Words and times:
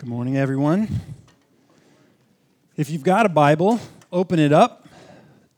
Good 0.00 0.08
morning, 0.08 0.38
everyone. 0.38 0.88
If 2.74 2.88
you've 2.88 3.02
got 3.02 3.26
a 3.26 3.28
Bible, 3.28 3.78
open 4.10 4.38
it 4.38 4.50
up 4.50 4.88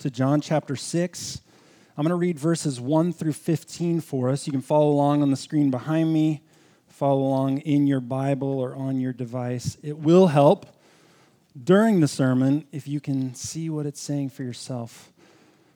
to 0.01 0.11
John 0.11 0.41
chapter 0.41 0.75
6. 0.75 1.41
I'm 1.97 2.03
going 2.03 2.11
to 2.11 2.17
read 2.17 2.41
verses 2.41 2.81
1 2.81 3.13
through 3.13 3.35
15 3.35 4.01
for 4.01 4.31
us. 4.31 4.45
You 4.49 4.53
can 4.53 4.61
follow 4.61 4.91
along 4.91 5.23
on 5.23 5.31
the 5.31 5.37
screen 5.37 5.71
behind 5.71 6.13
me, 6.13 6.43
follow 6.89 7.21
along 7.21 7.59
in 7.59 7.87
your 7.87 8.01
Bible 8.01 8.59
or 8.59 8.75
on 8.75 8.99
your 8.99 9.13
device. 9.13 9.79
It 9.81 9.99
will 9.99 10.27
help 10.27 10.67
during 11.63 12.01
the 12.01 12.09
sermon 12.09 12.67
if 12.73 12.89
you 12.89 12.99
can 12.99 13.37
see 13.37 13.71
what 13.71 13.87
it's 13.87 14.01
saying 14.01 14.31
for 14.31 14.43
yourself. 14.43 15.13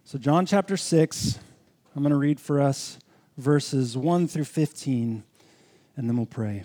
So, 0.02 0.18
John 0.18 0.44
chapter 0.44 0.76
6, 0.76 1.38
I'm 1.94 2.02
going 2.02 2.10
to 2.10 2.16
read 2.16 2.40
for 2.40 2.60
us 2.60 2.98
verses 3.38 3.96
1 3.96 4.26
through 4.26 4.42
15, 4.42 5.22
and 5.96 6.08
then 6.08 6.16
we'll 6.16 6.26
pray. 6.26 6.64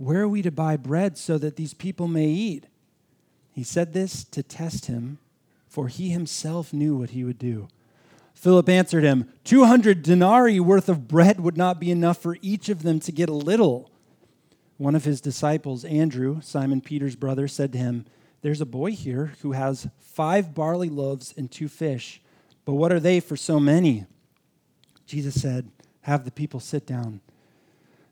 where 0.00 0.22
are 0.22 0.28
we 0.28 0.40
to 0.40 0.50
buy 0.50 0.78
bread 0.78 1.18
so 1.18 1.36
that 1.36 1.56
these 1.56 1.74
people 1.74 2.08
may 2.08 2.26
eat? 2.26 2.64
He 3.52 3.62
said 3.62 3.92
this 3.92 4.24
to 4.24 4.42
test 4.42 4.86
him, 4.86 5.18
for 5.68 5.88
he 5.88 6.08
himself 6.08 6.72
knew 6.72 6.96
what 6.96 7.10
he 7.10 7.22
would 7.22 7.38
do. 7.38 7.68
Philip 8.32 8.70
answered 8.70 9.04
him, 9.04 9.30
200 9.44 10.02
denarii 10.02 10.58
worth 10.58 10.88
of 10.88 11.06
bread 11.06 11.40
would 11.40 11.58
not 11.58 11.78
be 11.78 11.90
enough 11.90 12.16
for 12.16 12.38
each 12.40 12.70
of 12.70 12.82
them 12.82 12.98
to 13.00 13.12
get 13.12 13.28
a 13.28 13.34
little. 13.34 13.90
One 14.78 14.94
of 14.94 15.04
his 15.04 15.20
disciples, 15.20 15.84
Andrew, 15.84 16.40
Simon 16.40 16.80
Peter's 16.80 17.14
brother, 17.14 17.46
said 17.46 17.70
to 17.72 17.78
him, 17.78 18.06
There's 18.40 18.62
a 18.62 18.66
boy 18.66 18.92
here 18.92 19.34
who 19.42 19.52
has 19.52 19.86
five 19.98 20.54
barley 20.54 20.88
loaves 20.88 21.34
and 21.36 21.50
two 21.50 21.68
fish, 21.68 22.22
but 22.64 22.72
what 22.72 22.90
are 22.90 23.00
they 23.00 23.20
for 23.20 23.36
so 23.36 23.60
many? 23.60 24.06
Jesus 25.04 25.38
said, 25.38 25.70
Have 26.02 26.24
the 26.24 26.30
people 26.30 26.58
sit 26.58 26.86
down. 26.86 27.20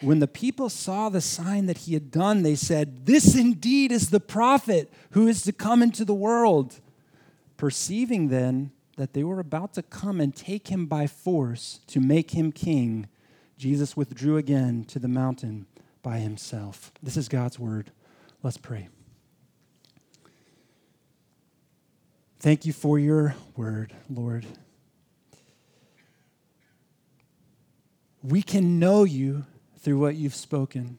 When 0.00 0.18
the 0.18 0.28
people 0.28 0.68
saw 0.68 1.08
the 1.08 1.20
sign 1.20 1.66
that 1.66 1.78
he 1.78 1.94
had 1.94 2.10
done, 2.10 2.42
they 2.42 2.56
said, 2.56 3.06
This 3.06 3.36
indeed 3.36 3.92
is 3.92 4.10
the 4.10 4.20
prophet 4.20 4.92
who 5.10 5.28
is 5.28 5.42
to 5.42 5.52
come 5.52 5.82
into 5.82 6.04
the 6.04 6.14
world. 6.14 6.80
Perceiving 7.56 8.28
then 8.28 8.72
that 8.96 9.12
they 9.12 9.22
were 9.22 9.38
about 9.38 9.74
to 9.74 9.82
come 9.82 10.20
and 10.20 10.34
take 10.34 10.68
him 10.68 10.86
by 10.86 11.06
force 11.06 11.80
to 11.86 12.00
make 12.00 12.32
him 12.32 12.52
king, 12.52 13.08
Jesus 13.56 13.96
withdrew 13.96 14.36
again 14.36 14.84
to 14.86 14.98
the 14.98 15.08
mountain 15.08 15.66
by 16.02 16.18
himself. 16.18 16.90
This 17.02 17.16
is 17.16 17.28
God's 17.28 17.58
word. 17.58 17.92
Let's 18.42 18.56
pray. 18.56 18.88
Thank 22.40 22.66
you 22.66 22.72
for 22.72 22.98
your 22.98 23.36
word, 23.54 23.94
Lord. 24.10 24.44
We 28.20 28.42
can 28.42 28.80
know 28.80 29.04
you 29.04 29.46
through 29.82 29.98
what 29.98 30.14
you've 30.14 30.34
spoken. 30.34 30.98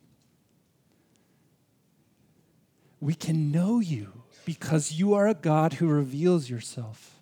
We 3.00 3.16
can 3.16 3.52
know 3.52 3.80
you 3.80 4.24
because 4.46 4.94
you 4.94 5.14
are 5.14 5.28
a 5.28 5.34
God 5.34 5.74
who 5.74 5.88
reveals 5.88 6.50
yourself. 6.50 7.22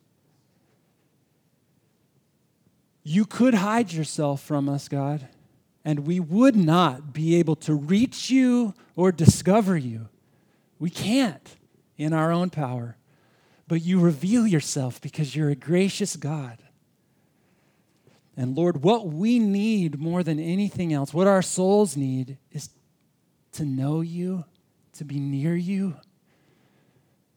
You 3.03 3.25
could 3.25 3.55
hide 3.55 3.93
yourself 3.93 4.41
from 4.41 4.69
us, 4.69 4.87
God, 4.87 5.27
and 5.83 6.05
we 6.05 6.19
would 6.19 6.55
not 6.55 7.13
be 7.13 7.35
able 7.35 7.55
to 7.57 7.73
reach 7.73 8.29
you 8.29 8.73
or 8.95 9.11
discover 9.11 9.77
you. 9.77 10.09
We 10.79 10.89
can't 10.89 11.55
in 11.97 12.13
our 12.13 12.31
own 12.31 12.49
power, 12.49 12.97
but 13.67 13.81
you 13.81 13.99
reveal 13.99 14.45
yourself 14.45 15.01
because 15.01 15.35
you're 15.35 15.49
a 15.49 15.55
gracious 15.55 16.15
God. 16.15 16.57
And 18.41 18.57
Lord, 18.57 18.81
what 18.81 19.05
we 19.05 19.37
need 19.37 19.99
more 19.99 20.23
than 20.23 20.39
anything 20.39 20.91
else, 20.91 21.13
what 21.13 21.27
our 21.27 21.43
souls 21.43 21.95
need, 21.95 22.39
is 22.51 22.71
to 23.51 23.63
know 23.63 24.01
you, 24.01 24.45
to 24.93 25.05
be 25.05 25.19
near 25.19 25.55
you. 25.55 25.95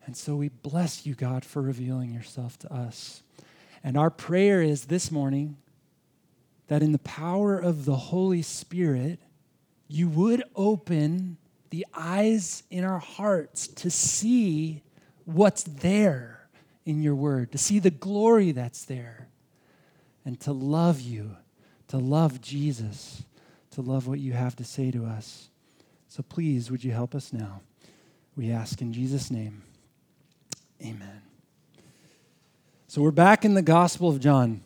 And 0.07 0.17
so 0.17 0.35
we 0.35 0.49
bless 0.49 1.05
you, 1.05 1.15
God, 1.15 1.45
for 1.45 1.61
revealing 1.61 2.15
yourself 2.15 2.59
to 2.61 2.73
us. 2.73 3.23
And 3.83 3.99
our 3.99 4.09
prayer 4.09 4.63
is 4.63 4.87
this 4.87 5.11
morning 5.11 5.59
that 6.69 6.83
in 6.83 6.93
the 6.93 6.99
power 7.01 7.59
of 7.59 7.85
the 7.85 7.97
Holy 7.97 8.41
Spirit, 8.41 9.19
you 9.87 10.09
would 10.09 10.43
open 10.57 11.37
the 11.69 11.85
eyes 11.93 12.63
in 12.71 12.83
our 12.83 12.99
hearts 12.99 13.67
to 13.69 13.91
see 13.91 14.83
what's 15.27 15.65
there 15.65 16.49
in 16.87 17.03
your 17.03 17.15
word, 17.15 17.53
to 17.53 17.59
see 17.59 17.79
the 17.79 17.91
glory 17.91 18.53
that's 18.53 18.87
there 18.87 19.24
and 20.25 20.41
to 20.41 20.53
love 20.53 21.01
you, 21.01 21.37
to 21.89 21.99
love 21.99 22.41
Jesus, 22.41 23.25
to 23.73 23.83
love 23.83 24.07
what 24.07 24.21
you 24.21 24.33
have 24.33 24.57
to 24.57 24.65
say 24.65 24.91
to 24.91 25.05
us. 25.05 25.51
So 26.09 26.23
please, 26.23 26.71
would 26.71 26.85
you 26.85 26.93
help 26.93 27.15
us 27.15 27.33
now? 27.33 27.61
We 28.37 28.51
ask 28.51 28.81
in 28.81 28.93
Jesus' 28.93 29.31
name. 29.31 29.63
Amen. 30.83 31.23
So 32.87 33.03
we're 33.03 33.11
back 33.11 33.45
in 33.45 33.55
the 33.55 33.63
Gospel 33.63 34.09
of 34.09 34.21
John. 34.21 34.63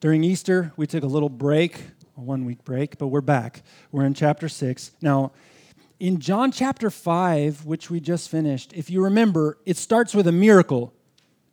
During 0.00 0.24
Easter, 0.24 0.72
we 0.76 0.86
took 0.86 1.02
a 1.02 1.06
little 1.06 1.28
break, 1.28 1.82
a 2.16 2.20
one 2.20 2.44
week 2.44 2.64
break, 2.64 2.98
but 2.98 3.08
we're 3.08 3.20
back. 3.20 3.62
We're 3.92 4.04
in 4.04 4.14
chapter 4.14 4.48
6. 4.48 4.92
Now, 5.00 5.32
in 5.98 6.18
John 6.18 6.50
chapter 6.50 6.90
5, 6.90 7.66
which 7.66 7.90
we 7.90 8.00
just 8.00 8.30
finished, 8.30 8.72
if 8.74 8.90
you 8.90 9.04
remember, 9.04 9.58
it 9.66 9.76
starts 9.76 10.14
with 10.14 10.26
a 10.26 10.32
miracle. 10.32 10.94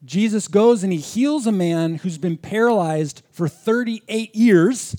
Jesus 0.05 0.47
goes 0.47 0.83
and 0.83 0.93
he 0.93 0.99
heals 0.99 1.47
a 1.47 1.51
man 1.51 1.95
who's 1.95 2.17
been 2.17 2.37
paralyzed 2.37 3.23
for 3.31 3.47
38 3.47 4.35
years. 4.35 4.95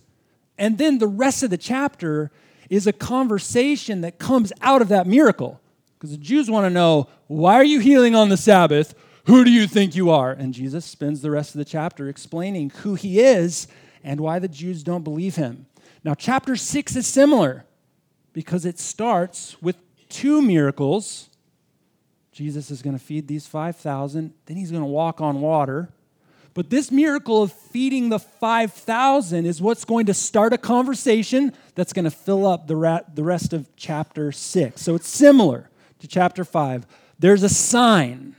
And 0.59 0.79
then 0.79 0.99
the 0.99 1.07
rest 1.07 1.43
of 1.43 1.51
the 1.51 1.57
chapter 1.57 2.31
is 2.69 2.87
a 2.87 2.93
conversation 2.93 4.01
that 4.03 4.19
comes 4.19 4.53
out 4.61 4.83
of 4.83 4.89
that 4.89 5.07
miracle. 5.07 5.61
Because 5.95 6.11
the 6.11 6.17
Jews 6.17 6.51
want 6.51 6.67
to 6.67 6.71
know, 6.71 7.09
why 7.27 7.55
are 7.55 7.65
you 7.65 7.81
healing 7.81 8.15
on 8.15 8.29
the 8.29 8.37
Sabbath? 8.37 8.95
Who 9.27 9.45
do 9.45 9.51
you 9.51 9.67
think 9.67 9.95
you 9.95 10.11
are? 10.11 10.33
And 10.33 10.55
Jesus 10.55 10.85
spends 10.85 11.21
the 11.21 11.31
rest 11.31 11.55
of 11.55 11.59
the 11.59 11.65
chapter 11.65 12.09
explaining 12.09 12.71
who 12.71 12.95
he 12.95 13.21
is 13.21 13.69
and 14.03 14.21
why 14.21 14.39
the 14.39 14.49
Jews 14.49 14.83
don't 14.83 15.05
believe 15.05 15.37
him. 15.37 15.67
Now, 16.05 16.15
chapter 16.15 16.57
6 16.57 16.97
is 16.97 17.07
similar 17.07 17.65
because 18.33 18.65
it 18.65 18.79
starts 18.79 19.61
with 19.61 19.77
two 20.09 20.41
miracles 20.41 21.28
Jesus 22.39 22.71
is 22.71 22.83
going 22.83 22.97
to 22.97 23.05
feed 23.05 23.27
these 23.27 23.49
5,000, 23.49 24.33
then 24.47 24.57
he's 24.57 24.71
going 24.71 24.85
to 24.85 24.89
walk 24.89 25.21
on 25.21 25.41
water. 25.41 25.89
But 26.55 26.71
this 26.71 26.93
miracle 26.93 27.43
of 27.43 27.51
feeding 27.51 28.11
the 28.11 28.21
5,000 28.21 29.45
is 29.45 29.61
what's 29.61 29.85
going 29.85 30.07
to 30.07 30.15
start 30.15 30.53
a 30.53 30.59
conversation 30.59 31.53
that's 31.75 31.93
going 31.93 32.05
to 32.05 32.13
fill 32.13 32.47
up 32.47 32.69
the, 32.69 32.77
ra- 32.77 33.01
the 33.13 33.25
rest 33.25 33.53
of 33.53 33.69
chapter 33.75 34.31
6. 34.31 34.81
So 34.81 34.95
it's 34.95 35.09
similar 35.09 35.69
to 35.99 36.07
chapter 36.07 36.45
5. 36.45 36.87
There's 37.19 37.43
a 37.43 37.49
sign. 37.49 38.37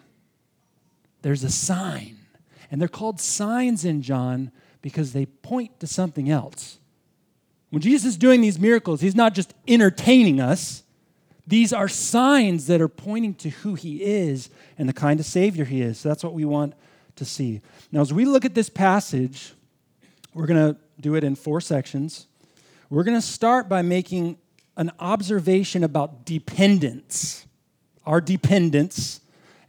There's 1.21 1.43
a 1.43 1.51
sign. 1.51 2.19
And 2.71 2.79
they're 2.79 2.87
called 2.87 3.19
signs 3.19 3.83
in 3.83 4.01
John 4.01 4.49
because 4.81 5.11
they 5.11 5.25
point 5.25 5.77
to 5.81 5.87
something 5.87 6.29
else. 6.29 6.77
When 7.69 7.81
Jesus 7.81 8.11
is 8.11 8.17
doing 8.17 8.39
these 8.39 8.59
miracles, 8.59 9.01
he's 9.01 9.13
not 9.13 9.35
just 9.35 9.53
entertaining 9.67 10.39
us, 10.39 10.83
these 11.49 11.73
are 11.73 11.87
signs 11.87 12.67
that 12.67 12.79
are 12.79 12.87
pointing 12.87 13.33
to 13.33 13.49
who 13.49 13.73
he 13.73 14.03
is 14.03 14.51
and 14.77 14.87
the 14.87 14.93
kind 14.93 15.19
of 15.19 15.25
Savior 15.25 15.65
he 15.65 15.81
is. 15.81 15.97
So 15.97 16.07
that's 16.07 16.23
what 16.23 16.33
we 16.33 16.45
want 16.45 16.75
to 17.15 17.25
see. 17.25 17.61
Now, 17.91 18.01
as 18.01 18.13
we 18.13 18.23
look 18.23 18.45
at 18.45 18.53
this 18.53 18.69
passage, 18.69 19.53
we're 20.35 20.45
going 20.45 20.75
to 20.75 20.79
do 21.01 21.15
it 21.15 21.23
in 21.23 21.35
four 21.35 21.59
sections. 21.59 22.27
We're 22.91 23.03
going 23.03 23.17
to 23.17 23.25
start 23.25 23.67
by 23.67 23.81
making 23.81 24.37
an 24.77 24.91
observation 24.99 25.83
about 25.83 26.23
dependence, 26.23 27.47
our 28.05 28.21
dependence, 28.21 29.19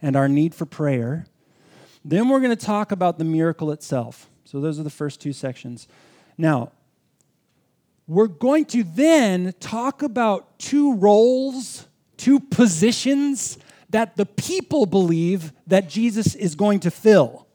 and 0.03 0.15
our 0.15 0.29
need 0.29 0.53
for 0.53 0.67
prayer. 0.67 1.25
Then 2.05 2.29
we're 2.29 2.41
going 2.41 2.55
to 2.55 2.65
talk 2.65 2.91
about 2.91 3.17
the 3.17 3.25
miracle 3.25 3.71
itself. 3.71 4.29
So 4.45 4.61
those 4.61 4.79
are 4.79 4.83
the 4.83 4.91
first 4.91 5.19
two 5.19 5.33
sections. 5.33 5.87
Now, 6.37 6.73
we're 8.11 8.27
going 8.27 8.65
to 8.65 8.83
then 8.83 9.53
talk 9.61 10.03
about 10.03 10.59
two 10.59 10.95
roles, 10.95 11.87
two 12.17 12.41
positions 12.41 13.57
that 13.89 14.17
the 14.17 14.25
people 14.25 14.85
believe 14.85 15.53
that 15.65 15.87
Jesus 15.87 16.35
is 16.35 16.55
going 16.55 16.81
to 16.81 16.91
fill. 16.91 17.47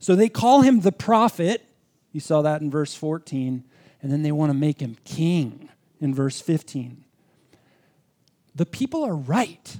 So 0.00 0.16
they 0.16 0.28
call 0.28 0.62
him 0.62 0.80
the 0.80 0.90
prophet. 0.90 1.64
You 2.10 2.18
saw 2.18 2.42
that 2.42 2.60
in 2.60 2.72
verse 2.72 2.92
14. 2.92 3.62
And 4.02 4.10
then 4.10 4.22
they 4.22 4.32
want 4.32 4.50
to 4.50 4.58
make 4.58 4.80
him 4.80 4.96
king 5.04 5.68
in 6.00 6.12
verse 6.12 6.40
15. 6.40 7.04
The 8.56 8.66
people 8.66 9.04
are 9.04 9.14
right. 9.14 9.78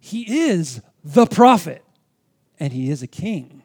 He 0.00 0.48
is 0.48 0.80
the 1.04 1.26
prophet 1.26 1.84
and 2.58 2.72
he 2.72 2.90
is 2.90 3.00
a 3.00 3.06
king. 3.06 3.62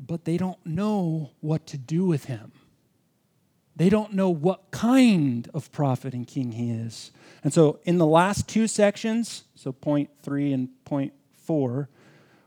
But 0.00 0.24
they 0.24 0.38
don't 0.38 0.58
know 0.66 1.30
what 1.40 1.68
to 1.68 1.78
do 1.78 2.04
with 2.04 2.24
him. 2.24 2.50
They 3.76 3.88
don't 3.88 4.12
know 4.12 4.30
what 4.30 4.70
kind 4.70 5.48
of 5.52 5.72
prophet 5.72 6.14
and 6.14 6.26
king 6.26 6.52
he 6.52 6.70
is. 6.70 7.10
And 7.42 7.52
so, 7.52 7.80
in 7.84 7.98
the 7.98 8.06
last 8.06 8.48
two 8.48 8.66
sections, 8.66 9.44
so 9.54 9.72
point 9.72 10.10
three 10.22 10.52
and 10.52 10.68
point 10.84 11.12
four, 11.32 11.88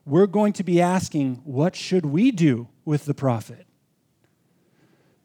we're 0.06 0.27
going 0.27 0.53
to 0.53 0.63
be 0.63 0.81
asking, 0.81 1.41
what 1.44 1.75
should 1.75 2.06
we 2.06 2.31
do 2.31 2.69
with 2.85 3.06
the 3.06 3.13
prophet? 3.13 3.68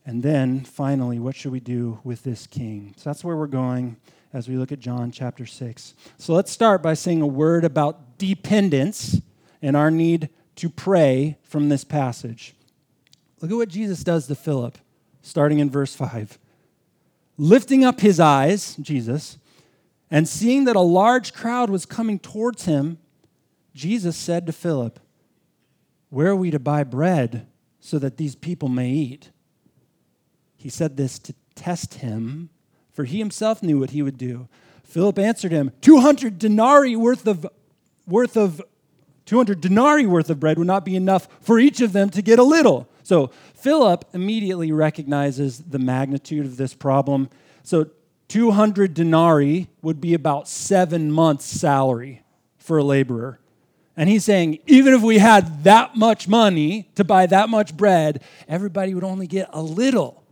And 0.05 0.25
then, 0.25 0.65
finally, 0.65 1.21
what 1.21 1.37
should 1.37 1.53
we 1.53 1.61
do 1.61 2.01
with 2.03 2.25
this 2.25 2.49
king? 2.49 2.95
So 2.97 3.09
that's 3.11 3.23
where 3.23 3.37
we're 3.37 3.47
going 3.47 3.97
as 4.33 4.49
we 4.49 4.57
look 4.57 4.73
at 4.73 4.81
John 4.81 5.13
chapter 5.13 5.47
6. 5.47 5.95
So 6.19 6.35
let's 6.35 6.51
start 6.51 6.83
by 6.83 6.95
saying 6.95 7.23
a 7.23 7.27
word 7.27 7.65
about 7.65 8.19
dependence 8.19 9.21
and 9.61 9.77
our 9.77 9.91
need 9.91 10.31
to 10.57 10.69
pray 10.69 11.39
from 11.43 11.69
this 11.69 11.85
passage. 11.85 12.55
Look 13.41 13.51
at 13.51 13.57
what 13.57 13.69
Jesus 13.69 14.03
does 14.03 14.27
to 14.27 14.35
Philip, 14.35 14.79
starting 15.23 15.61
in 15.61 15.71
verse 15.71 15.95
5. 15.95 16.39
Lifting 17.39 17.85
up 17.85 18.01
his 18.01 18.21
eyes, 18.21 18.77
Jesus, 18.77 19.39
and 20.11 20.29
seeing 20.29 20.65
that 20.65 20.77
a 20.77 20.81
large 20.81 21.33
crowd 21.33 21.71
was 21.71 21.87
coming 21.87 22.19
towards 22.19 22.67
him, 22.67 22.99
Jesus 23.75 24.17
said 24.17 24.47
to 24.47 24.53
Philip, 24.53 25.01
Where 26.11 26.29
are 26.29 26.37
we 26.37 26.51
to 26.51 26.59
buy 26.59 26.85
bread 26.85 27.47
so 27.81 27.99
that 27.99 28.19
these 28.19 28.35
people 28.35 28.69
may 28.69 28.91
eat? 28.91 29.31
He 30.57 30.69
said 30.69 30.97
this 30.97 31.19
to 31.21 31.35
test 31.55 31.95
him, 31.95 32.51
for 32.93 33.05
he 33.05 33.19
himself 33.19 33.63
knew 33.63 33.81
what 33.81 33.91
he 33.91 34.03
would 34.03 34.19
do. 34.19 34.49
Philip 34.85 35.19
answered 35.19 35.53
him, 35.53 35.73
200 35.81 36.39
denarii 36.39 36.97
worth 36.97 37.27
of, 37.27 37.47
worth 38.07 38.37
of 38.37 38.61
200 39.25 39.61
denarii 39.61 40.07
worth 40.07 40.29
of 40.29 40.39
bread 40.39 40.59
would 40.59 40.67
not 40.67 40.85
be 40.85 40.95
enough 40.95 41.27
for 41.41 41.59
each 41.59 41.81
of 41.81 41.93
them 41.95 42.11
to 42.11 42.21
get 42.21 42.39
a 42.39 42.43
little. 42.45 42.89
So 43.13 43.27
Philip 43.53 44.07
immediately 44.15 44.73
recognizes 44.73 45.59
the 45.59 45.79
magnitude 45.79 46.47
of 46.47 46.57
this 46.57 46.73
problem. 46.73 47.29
So 47.63 47.91
200 48.29 48.95
denarii 48.95 49.69
would 49.83 50.01
be 50.01 50.15
about 50.15 50.49
seven 50.49 51.13
months' 51.13 51.45
salary 51.45 52.23
for 52.57 52.79
a 52.79 52.83
laborer. 52.83 53.39
And 53.99 54.09
he's 54.09 54.25
saying, 54.25 54.61
even 54.67 54.95
if 54.95 55.03
we 55.03 55.19
had 55.19 55.63
that 55.65 55.95
much 55.95 56.27
money 56.27 56.89
to 56.95 57.05
buy 57.05 57.27
that 57.27 57.51
much 57.51 57.77
bread, 57.77 58.23
everybody 58.49 58.95
would 58.95 59.05
only 59.05 59.27
get 59.27 59.51
a 59.53 59.61
little. 59.61 60.25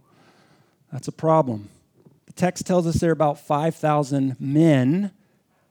That's 0.91 1.07
a 1.07 1.13
problem. 1.13 1.69
The 2.25 2.33
text 2.33 2.65
tells 2.65 2.87
us 2.87 2.95
there 2.95 3.11
are 3.11 3.13
about 3.13 3.39
5,000 3.39 4.37
men. 4.41 5.11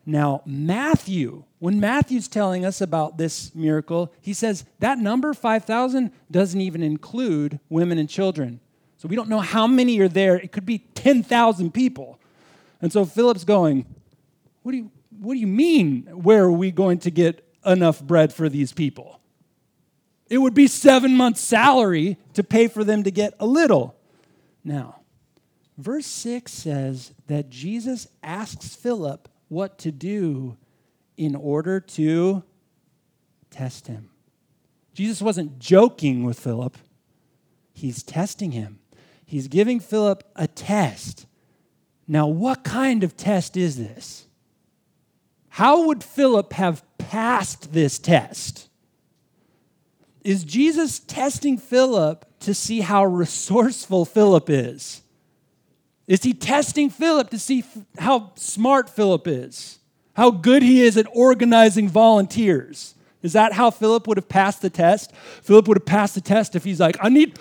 Now, 0.09 0.41
Matthew, 0.43 1.43
when 1.59 1.79
Matthew's 1.79 2.27
telling 2.27 2.65
us 2.65 2.81
about 2.81 3.19
this 3.19 3.53
miracle, 3.53 4.11
he 4.21 4.33
says 4.33 4.65
that 4.79 4.97
number, 4.97 5.35
5,000, 5.35 6.11
doesn't 6.31 6.59
even 6.59 6.81
include 6.81 7.59
women 7.69 7.99
and 7.99 8.09
children. 8.09 8.59
So 8.97 9.07
we 9.07 9.15
don't 9.15 9.29
know 9.29 9.39
how 9.39 9.67
many 9.67 9.99
are 9.99 10.07
there. 10.07 10.35
It 10.35 10.51
could 10.51 10.65
be 10.65 10.79
10,000 10.95 11.71
people. 11.71 12.19
And 12.81 12.91
so 12.91 13.05
Philip's 13.05 13.43
going, 13.43 13.85
what 14.63 14.71
do, 14.71 14.79
you, 14.79 14.91
what 15.19 15.35
do 15.35 15.39
you 15.39 15.47
mean, 15.47 16.07
where 16.11 16.45
are 16.45 16.51
we 16.51 16.71
going 16.71 16.97
to 16.99 17.11
get 17.11 17.47
enough 17.63 18.01
bread 18.01 18.33
for 18.33 18.49
these 18.49 18.73
people? 18.73 19.19
It 20.27 20.39
would 20.39 20.55
be 20.55 20.65
seven 20.65 21.15
months' 21.15 21.41
salary 21.41 22.17
to 22.33 22.43
pay 22.43 22.67
for 22.67 22.83
them 22.83 23.03
to 23.03 23.11
get 23.11 23.35
a 23.39 23.45
little. 23.45 23.95
Now, 24.63 24.99
Verse 25.79 26.07
6 26.07 26.51
says 26.51 27.13
that 27.27 27.49
Jesus 27.49 28.09
asks 28.21 28.75
Philip 28.75 29.29
what 29.49 29.77
to 29.79 29.91
do 29.91 30.57
in 31.17 31.35
order 31.35 31.79
to 31.79 32.43
test 33.51 33.87
him. 33.87 34.09
Jesus 34.93 35.21
wasn't 35.21 35.59
joking 35.59 36.23
with 36.23 36.39
Philip, 36.39 36.77
he's 37.73 38.03
testing 38.03 38.51
him. 38.51 38.79
He's 39.25 39.47
giving 39.47 39.79
Philip 39.79 40.23
a 40.35 40.47
test. 40.47 41.27
Now, 42.07 42.25
what 42.25 42.63
kind 42.63 43.03
of 43.03 43.15
test 43.15 43.55
is 43.55 43.77
this? 43.77 44.25
How 45.49 45.85
would 45.85 46.03
Philip 46.03 46.53
have 46.53 46.83
passed 46.97 47.71
this 47.71 47.99
test? 47.99 48.69
Is 50.23 50.43
Jesus 50.43 50.97
testing 50.97 51.59
Philip 51.59 52.25
to 52.39 52.55
see 52.55 52.79
how 52.79 53.05
resourceful 53.05 54.05
Philip 54.05 54.49
is? 54.49 55.03
Is 56.09 56.23
he 56.23 56.33
testing 56.33 56.89
Philip 56.89 57.29
to 57.29 57.37
see 57.37 57.63
how 57.99 58.31
smart 58.33 58.89
Philip 58.89 59.27
is? 59.27 59.77
How 60.15 60.31
good 60.31 60.63
he 60.63 60.81
is 60.81 60.97
at 60.97 61.05
organizing 61.13 61.87
volunteers? 61.87 62.95
Is 63.21 63.33
that 63.33 63.53
how 63.53 63.69
Philip 63.69 64.07
would 64.07 64.17
have 64.17 64.27
passed 64.27 64.63
the 64.63 64.71
test? 64.71 65.13
Philip 65.43 65.67
would 65.67 65.77
have 65.77 65.85
passed 65.85 66.15
the 66.15 66.21
test 66.21 66.55
if 66.55 66.63
he's 66.63 66.79
like, 66.79 66.97
I 66.99 67.09
need 67.09 67.37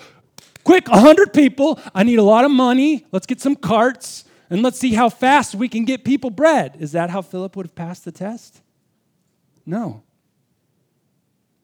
quick 0.63 0.87
100 0.87 1.33
people, 1.33 1.79
I 1.95 2.03
need 2.03 2.19
a 2.19 2.23
lot 2.23 2.45
of 2.45 2.51
money, 2.51 3.07
let's 3.11 3.25
get 3.25 3.41
some 3.41 3.55
carts, 3.55 4.23
and 4.51 4.61
let's 4.61 4.77
see 4.77 4.93
how 4.93 5.09
fast 5.09 5.55
we 5.55 5.67
can 5.67 5.83
get 5.83 6.03
people 6.03 6.29
bread. 6.29 6.77
Is 6.79 6.91
that 6.91 7.09
how 7.09 7.23
Philip 7.23 7.55
would 7.55 7.65
have 7.65 7.75
passed 7.75 8.05
the 8.05 8.11
test? 8.11 8.61
No. 9.65 10.03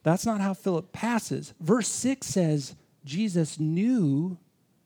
That's 0.01 0.25
not 0.25 0.41
how 0.41 0.55
Philip 0.55 0.91
passes. 0.91 1.53
Verse 1.59 1.87
6 1.87 2.25
says, 2.25 2.73
Jesus 3.03 3.59
knew 3.59 4.39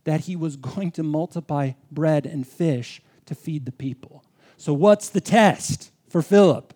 that 0.09 0.21
he 0.21 0.35
was 0.35 0.55
going 0.71 0.89
to 0.89 1.03
multiply 1.03 1.73
bread 1.91 2.25
and 2.25 2.47
fish 2.47 2.99
to 3.27 3.35
feed 3.35 3.65
the 3.65 3.71
people. 3.71 4.23
So, 4.57 4.73
what's 4.73 5.07
the 5.07 5.21
test 5.21 5.91
for 6.09 6.23
Philip? 6.23 6.73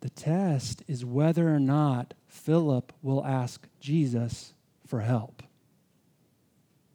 The 0.00 0.10
test 0.10 0.82
is 0.88 1.04
whether 1.04 1.54
or 1.54 1.60
not 1.60 2.14
Philip 2.26 2.92
will 3.02 3.24
ask 3.24 3.68
Jesus 3.78 4.52
for 4.84 5.00
help. 5.00 5.44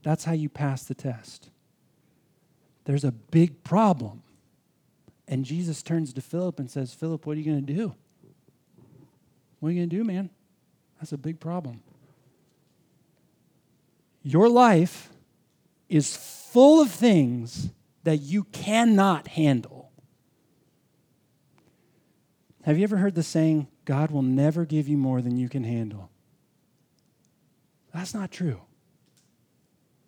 That's 0.04 0.26
how 0.26 0.34
you 0.34 0.50
pass 0.50 0.84
the 0.84 0.94
test. 0.94 1.50
There's 2.84 3.06
a 3.06 3.14
big 3.14 3.64
problem. 3.64 4.24
And 5.26 5.46
Jesus 5.46 5.82
turns 5.82 6.12
to 6.12 6.22
Philip 6.22 6.60
and 6.60 6.70
says, 6.70 6.94
Philip, 6.94 7.26
what 7.26 7.38
are 7.38 7.40
you 7.40 7.50
going 7.50 7.66
to 7.66 7.74
do? 7.74 7.96
What 9.62 9.70
are 9.70 9.72
you 9.72 9.80
going 9.80 9.90
to 9.90 9.96
do, 9.96 10.04
man? 10.04 10.30
That's 11.00 11.14
a 11.14 11.18
big 11.18 11.40
problem. 11.40 11.82
Your 14.24 14.48
life 14.48 15.10
is 15.90 16.16
full 16.16 16.82
of 16.82 16.90
things 16.90 17.70
that 18.04 18.18
you 18.18 18.46
cannot 18.46 19.28
handle. 19.28 19.92
Have 22.64 22.78
you 22.78 22.84
ever 22.86 22.98
heard 22.98 23.16
the 23.16 23.24
saying, 23.24 23.68
God 23.84 24.10
will 24.10 24.22
never 24.22 24.66
give 24.66 24.88
you 24.88 24.98
more 24.98 25.22
than 25.22 25.38
you 25.38 25.50
can 25.50 25.66
handle? 25.66 26.10
That's 27.94 28.14
not 28.14 28.32
true. 28.32 28.62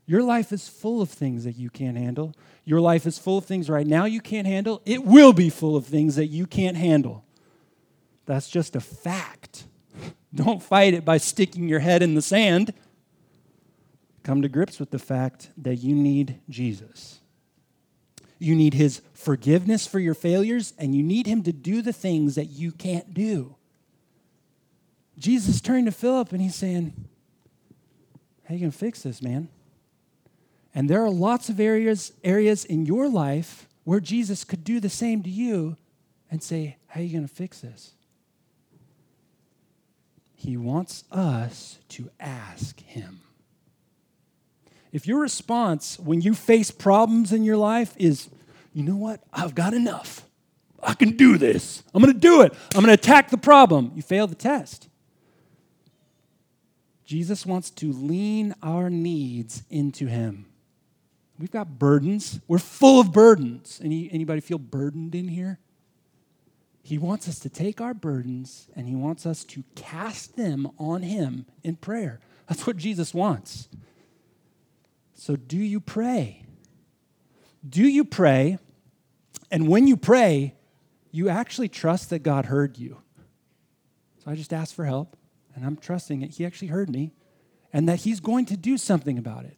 Your 0.08 0.24
life 0.24 0.54
is 0.54 0.68
full 0.68 1.02
of 1.02 1.10
things 1.10 1.44
that 1.44 1.58
you 1.58 1.70
can't 1.70 1.98
handle. 1.98 2.34
Your 2.64 2.80
life 2.80 3.06
is 3.06 3.18
full 3.18 3.40
of 3.40 3.46
things 3.46 3.70
right 3.70 3.86
now 3.86 4.06
you 4.06 4.22
can't 4.22 4.48
handle. 4.48 4.82
It 4.86 5.04
will 5.04 5.34
be 5.34 5.50
full 5.50 5.76
of 5.76 5.86
things 5.86 6.16
that 6.16 6.28
you 6.28 6.48
can't 6.48 6.78
handle. 6.78 7.26
That's 8.26 8.50
just 8.50 8.76
a 8.76 8.82
fact. 8.82 9.66
Don't 10.34 10.64
fight 10.64 10.94
it 10.94 11.04
by 11.04 11.18
sticking 11.18 11.68
your 11.68 11.80
head 11.80 12.02
in 12.02 12.16
the 12.16 12.22
sand 12.22 12.74
come 14.26 14.42
to 14.42 14.50
grips 14.50 14.80
with 14.80 14.90
the 14.90 15.00
fact 15.00 15.52
that 15.56 15.76
you 15.76 15.96
need 15.96 16.40
Jesus. 16.50 17.20
You 18.40 18.56
need 18.56 18.74
his 18.74 19.02
forgiveness 19.14 19.88
for 19.88 20.00
your 20.00 20.16
failures, 20.16 20.74
and 20.78 20.94
you 20.96 21.04
need 21.04 21.28
him 21.28 21.44
to 21.44 21.54
do 21.54 21.82
the 21.82 21.94
things 21.94 22.36
that 22.36 22.48
you 22.48 22.72
can't 22.72 23.14
do. 23.14 23.56
Jesus 25.18 25.62
turned 25.62 25.86
to 25.86 25.92
Philip 25.92 26.34
and 26.34 26.42
he's 26.42 26.56
saying, 26.56 26.94
How 28.44 28.56
you 28.56 28.62
gonna 28.62 28.72
fix 28.72 29.04
this, 29.04 29.22
man? 29.22 29.48
And 30.74 30.90
there 30.90 31.02
are 31.02 31.10
lots 31.10 31.48
of 31.48 31.60
areas, 31.60 32.12
areas 32.24 32.66
in 32.66 32.86
your 32.86 33.08
life 33.08 33.70
where 33.86 34.02
Jesus 34.02 34.44
could 34.44 34.66
do 34.66 34.82
the 34.82 34.90
same 34.90 35.24
to 35.24 35.30
you 35.30 35.78
and 36.30 36.44
say, 36.44 36.78
How 36.88 37.00
are 37.00 37.04
you 37.04 37.16
gonna 37.16 37.30
fix 37.30 37.62
this? 37.62 37.94
He 40.34 40.58
wants 40.58 41.06
us 41.12 41.80
to 41.90 42.10
ask 42.20 42.82
him. 42.82 43.22
If 44.96 45.06
your 45.06 45.20
response 45.20 46.00
when 46.00 46.22
you 46.22 46.34
face 46.34 46.72
problems 46.72 47.34
in 47.34 47.44
your 47.44 47.58
life 47.58 47.94
is, 47.98 48.30
you 48.72 48.82
know 48.82 48.96
what, 48.96 49.20
I've 49.34 49.54
got 49.54 49.74
enough, 49.74 50.24
I 50.82 50.94
can 50.94 51.18
do 51.18 51.38
this. 51.38 51.84
I'm 51.94 52.02
going 52.02 52.14
to 52.14 52.18
do 52.18 52.44
it. 52.44 52.54
I'm 52.74 52.82
going 52.82 52.86
to 52.86 52.94
attack 52.94 53.30
the 53.30 53.38
problem. 53.38 53.92
You 53.94 54.02
fail 54.02 54.26
the 54.26 54.36
test. 54.36 54.88
Jesus 57.04 57.46
wants 57.46 57.72
to 57.72 57.92
lean 57.92 58.56
our 58.64 58.90
needs 58.90 59.64
into 59.70 60.08
him. 60.08 60.46
We've 61.38 61.52
got 61.52 61.78
burdens. 61.78 62.40
We're 62.48 62.58
full 62.58 63.02
of 63.02 63.12
burdens. 63.12 63.82
Any, 63.84 64.10
anybody 64.14 64.40
feel 64.40 64.60
burdened 64.60 65.14
in 65.14 65.28
here? 65.28 65.60
He 66.84 66.98
wants 66.98 67.28
us 67.28 67.38
to 67.40 67.50
take 67.50 67.82
our 67.82 67.94
burdens 67.94 68.70
and 68.78 68.88
he 68.88 68.96
wants 68.96 69.26
us 69.26 69.44
to 69.44 69.66
cast 69.76 70.38
them 70.38 70.72
on 70.80 71.02
him 71.02 71.48
in 71.66 71.76
prayer. 71.76 72.22
That's 72.48 72.66
what 72.66 72.78
Jesus 72.78 73.14
wants. 73.14 73.68
So, 75.16 75.36
do 75.36 75.58
you 75.58 75.80
pray? 75.80 76.44
Do 77.68 77.84
you 77.84 78.04
pray? 78.06 78.60
And 79.50 79.68
when 79.68 79.88
you 79.88 79.98
pray, 79.98 80.56
you 81.12 81.30
actually 81.30 81.70
trust 81.70 82.10
that 82.10 82.20
God 82.20 82.46
heard 82.46 82.78
you. 82.78 83.02
So 84.24 84.30
I 84.30 84.36
just 84.36 84.52
asked 84.52 84.76
for 84.76 84.86
help, 84.86 85.16
and 85.56 85.66
I'm 85.66 85.78
trusting 85.78 86.20
that 86.20 86.32
He 86.32 86.46
actually 86.46 86.68
heard 86.68 86.90
me 86.90 87.14
and 87.72 87.88
that 87.88 88.02
He's 88.02 88.20
going 88.20 88.46
to 88.48 88.58
do 88.58 88.78
something 88.78 89.18
about 89.18 89.46
it. 89.46 89.58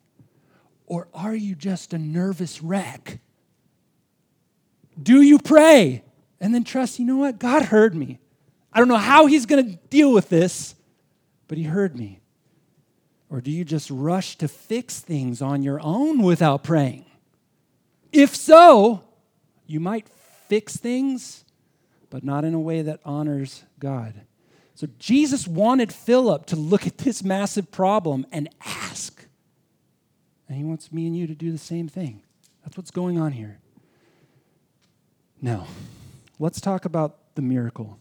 Or 0.86 1.08
are 1.14 1.36
you 1.36 1.56
just 1.56 1.94
a 1.94 1.98
nervous 1.98 2.62
wreck? 2.62 3.20
Do 5.02 5.22
you 5.22 5.40
pray 5.40 6.04
and 6.40 6.54
then 6.54 6.64
trust, 6.64 7.00
you 7.00 7.06
know 7.06 7.18
what? 7.18 7.40
God 7.40 7.64
heard 7.64 7.96
me. 7.96 8.20
I 8.72 8.80
don't 8.80 8.88
know 8.88 8.96
how 8.96 9.26
He's 9.26 9.48
going 9.48 9.66
to 9.66 9.76
deal 9.90 10.14
with 10.14 10.30
this, 10.30 10.76
but 11.48 11.58
He 11.58 11.64
heard 11.64 11.98
me. 11.98 12.20
Or 13.30 13.42
do 13.42 13.52
you 13.52 13.66
just 13.66 13.90
rush 13.90 14.38
to 14.38 14.48
fix 14.48 15.00
things 15.00 15.42
on 15.42 15.62
your 15.62 15.80
own 15.82 16.22
without 16.22 16.64
praying? 16.64 17.06
If 18.12 18.36
so, 18.36 19.04
you 19.66 19.80
might 19.80 20.08
fix 20.48 20.78
things, 20.78 21.44
but 22.10 22.24
not 22.24 22.46
in 22.46 22.54
a 22.54 22.60
way 22.60 22.82
that 22.82 23.02
honors 23.04 23.64
God. 23.80 24.14
So 24.76 24.88
Jesus 24.98 25.48
wanted 25.48 25.92
Philip 25.92 26.46
to 26.48 26.56
look 26.56 26.88
at 26.88 27.00
this 27.00 27.24
massive 27.24 27.72
problem 27.72 28.26
and 28.32 28.48
ask. 28.66 29.26
And 30.48 30.58
he 30.58 30.64
wants 30.64 30.94
me 30.94 31.08
and 31.08 31.18
you 31.18 31.28
to 31.28 31.36
do 31.36 31.52
the 31.52 31.58
same 31.58 31.90
thing. 31.90 32.22
That's 32.64 32.78
what's 32.78 32.92
going 32.92 33.20
on 33.20 33.34
here. 33.34 33.60
Now, 35.42 35.68
let's 36.40 36.62
talk 36.62 36.86
about 36.86 37.36
the 37.36 37.42
miracle. 37.42 38.00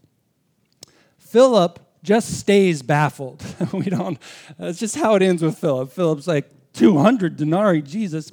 Philip 1.17 1.79
just 2.07 2.39
stays 2.39 2.81
baffled. 2.81 3.43
we 3.73 3.83
don't, 3.83 4.17
that's 4.57 4.79
just 4.79 4.95
how 4.95 5.15
it 5.15 5.21
ends 5.21 5.43
with 5.43 5.57
Philip. 5.57 5.91
Philip's 5.91 6.25
like, 6.25 6.49
200 6.71 7.35
denarii, 7.35 7.81
Jesus. 7.81 8.31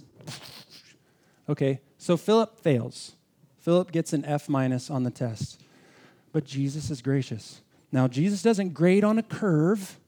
Okay, 1.48 1.80
so 1.98 2.16
Philip 2.16 2.56
fails. 2.60 3.16
Philip 3.58 3.90
gets 3.90 4.12
an 4.12 4.24
F 4.26 4.48
minus 4.48 4.90
on 4.90 5.02
the 5.02 5.10
test. 5.10 5.60
But 6.30 6.44
Jesus 6.44 6.88
is 6.88 7.02
gracious. 7.02 7.62
Now, 7.90 8.06
Jesus 8.06 8.42
doesn't 8.42 8.74
grade 8.74 9.02
on 9.02 9.18
a 9.18 9.24
curve. 9.24 9.98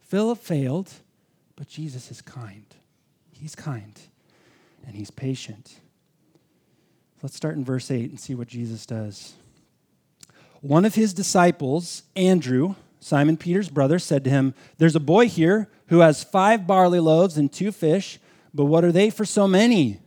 Philip 0.00 0.38
failed, 0.38 0.90
but 1.54 1.68
Jesus 1.68 2.10
is 2.10 2.20
kind. 2.20 2.66
He's 3.30 3.54
kind 3.54 4.00
and 4.84 4.96
he's 4.96 5.12
patient. 5.12 5.78
Let's 7.22 7.36
start 7.36 7.54
in 7.54 7.64
verse 7.64 7.88
8 7.88 8.10
and 8.10 8.18
see 8.18 8.34
what 8.34 8.48
Jesus 8.48 8.84
does. 8.84 9.34
One 10.60 10.84
of 10.84 10.94
his 10.94 11.14
disciples, 11.14 12.02
Andrew, 12.14 12.74
Simon 13.00 13.36
Peter's 13.36 13.70
brother, 13.70 13.98
said 13.98 14.24
to 14.24 14.30
him, 14.30 14.54
There's 14.78 14.96
a 14.96 15.00
boy 15.00 15.28
here 15.28 15.68
who 15.86 16.00
has 16.00 16.22
five 16.22 16.66
barley 16.66 17.00
loaves 17.00 17.38
and 17.38 17.50
two 17.50 17.72
fish, 17.72 18.18
but 18.52 18.66
what 18.66 18.84
are 18.84 18.92
they 18.92 19.10
for 19.10 19.24
so 19.24 19.48
many? 19.48 20.00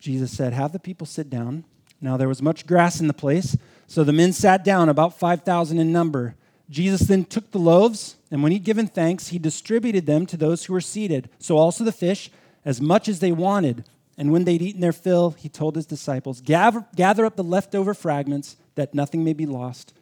Jesus 0.00 0.34
said, 0.34 0.52
Have 0.52 0.72
the 0.72 0.78
people 0.78 1.06
sit 1.06 1.28
down. 1.28 1.64
Now 2.00 2.16
there 2.16 2.28
was 2.28 2.40
much 2.40 2.66
grass 2.66 3.00
in 3.00 3.08
the 3.08 3.14
place, 3.14 3.56
so 3.86 4.04
the 4.04 4.12
men 4.12 4.32
sat 4.32 4.64
down, 4.64 4.88
about 4.88 5.18
5,000 5.18 5.78
in 5.78 5.92
number. 5.92 6.36
Jesus 6.70 7.02
then 7.02 7.24
took 7.24 7.50
the 7.50 7.58
loaves, 7.58 8.16
and 8.30 8.42
when 8.42 8.52
he'd 8.52 8.64
given 8.64 8.86
thanks, 8.86 9.28
he 9.28 9.38
distributed 9.38 10.06
them 10.06 10.26
to 10.26 10.36
those 10.36 10.64
who 10.64 10.72
were 10.72 10.80
seated, 10.80 11.30
so 11.38 11.56
also 11.56 11.82
the 11.82 11.92
fish, 11.92 12.30
as 12.64 12.80
much 12.80 13.08
as 13.08 13.20
they 13.20 13.32
wanted. 13.32 13.84
And 14.16 14.32
when 14.32 14.44
they'd 14.44 14.62
eaten 14.62 14.80
their 14.80 14.92
fill, 14.92 15.30
he 15.30 15.48
told 15.48 15.76
his 15.76 15.86
disciples, 15.86 16.40
Gather, 16.40 16.84
gather 16.94 17.24
up 17.24 17.36
the 17.36 17.44
leftover 17.44 17.94
fragments, 17.94 18.56
that 18.78 18.94
nothing 18.94 19.24
may 19.24 19.32
be 19.32 19.44
lost. 19.44 19.92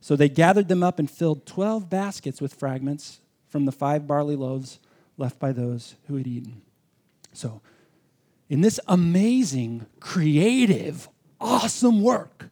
So 0.00 0.16
they 0.16 0.28
gathered 0.28 0.66
them 0.66 0.82
up 0.82 0.98
and 0.98 1.08
filled 1.08 1.46
12 1.46 1.88
baskets 1.88 2.40
with 2.40 2.54
fragments 2.54 3.20
from 3.48 3.66
the 3.66 3.72
five 3.72 4.08
barley 4.08 4.34
loaves 4.34 4.80
left 5.16 5.38
by 5.38 5.52
those 5.52 5.94
who 6.08 6.16
had 6.16 6.26
eaten. 6.26 6.60
So, 7.32 7.62
in 8.48 8.62
this 8.62 8.80
amazing, 8.88 9.86
creative, 10.00 11.08
awesome 11.40 12.02
work. 12.02 12.50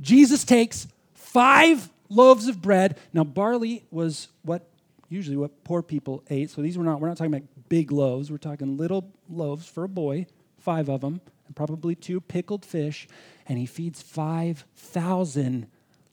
Jesus 0.00 0.44
takes 0.44 0.86
five 1.14 1.90
loaves 2.08 2.46
of 2.46 2.62
bread. 2.62 2.96
Now, 3.12 3.24
barley 3.24 3.84
was 3.90 4.28
what 4.42 4.68
usually 5.08 5.36
what 5.36 5.64
poor 5.64 5.82
people 5.82 6.22
ate. 6.30 6.50
So 6.50 6.62
these 6.62 6.78
were 6.78 6.84
not, 6.84 7.00
we're 7.00 7.08
not 7.08 7.16
talking 7.16 7.34
about 7.34 7.48
big 7.68 7.90
loaves. 7.90 8.30
We're 8.30 8.38
talking 8.38 8.76
little 8.76 9.12
loaves 9.28 9.66
for 9.66 9.84
a 9.84 9.88
boy, 9.88 10.26
five 10.58 10.88
of 10.88 11.00
them, 11.00 11.20
and 11.46 11.56
probably 11.56 11.94
two 11.94 12.20
pickled 12.20 12.64
fish. 12.64 13.08
And 13.46 13.58
he 13.58 13.66
feeds 13.66 14.02
5,000 14.02 15.66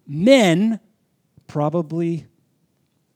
men, 0.07 0.79
probably 1.47 2.27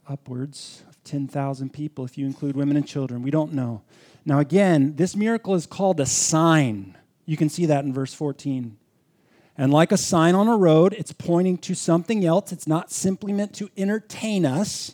upwards 0.08 0.84
of 0.88 1.04
10,000 1.04 1.72
people 1.74 2.06
if 2.06 2.18
you 2.18 2.26
include 2.26 2.56
women 2.56 2.78
and 2.78 2.88
children. 2.88 3.22
We 3.22 3.32
don't 3.32 3.54
know. 3.54 3.84
Now, 4.26 4.40
again, 4.40 4.96
this 4.96 5.16
miracle 5.16 5.56
is 5.56 5.66
called 5.66 6.00
a 6.00 6.06
sign. 6.06 6.98
You 7.26 7.38
can 7.38 7.50
see 7.50 7.66
that 7.68 7.86
in 7.86 7.94
verse 7.94 8.14
14. 8.14 8.78
And 9.58 9.74
like 9.74 9.92
a 9.92 9.98
sign 9.98 10.36
on 10.36 10.48
a 10.48 10.56
road, 10.56 10.94
it's 10.94 11.12
pointing 11.12 11.58
to 11.60 11.74
something 11.74 12.26
else. 12.26 12.52
It's 12.52 12.68
not 12.68 12.92
simply 12.92 13.34
meant 13.34 13.54
to 13.56 13.70
entertain 13.76 14.46
us. 14.46 14.94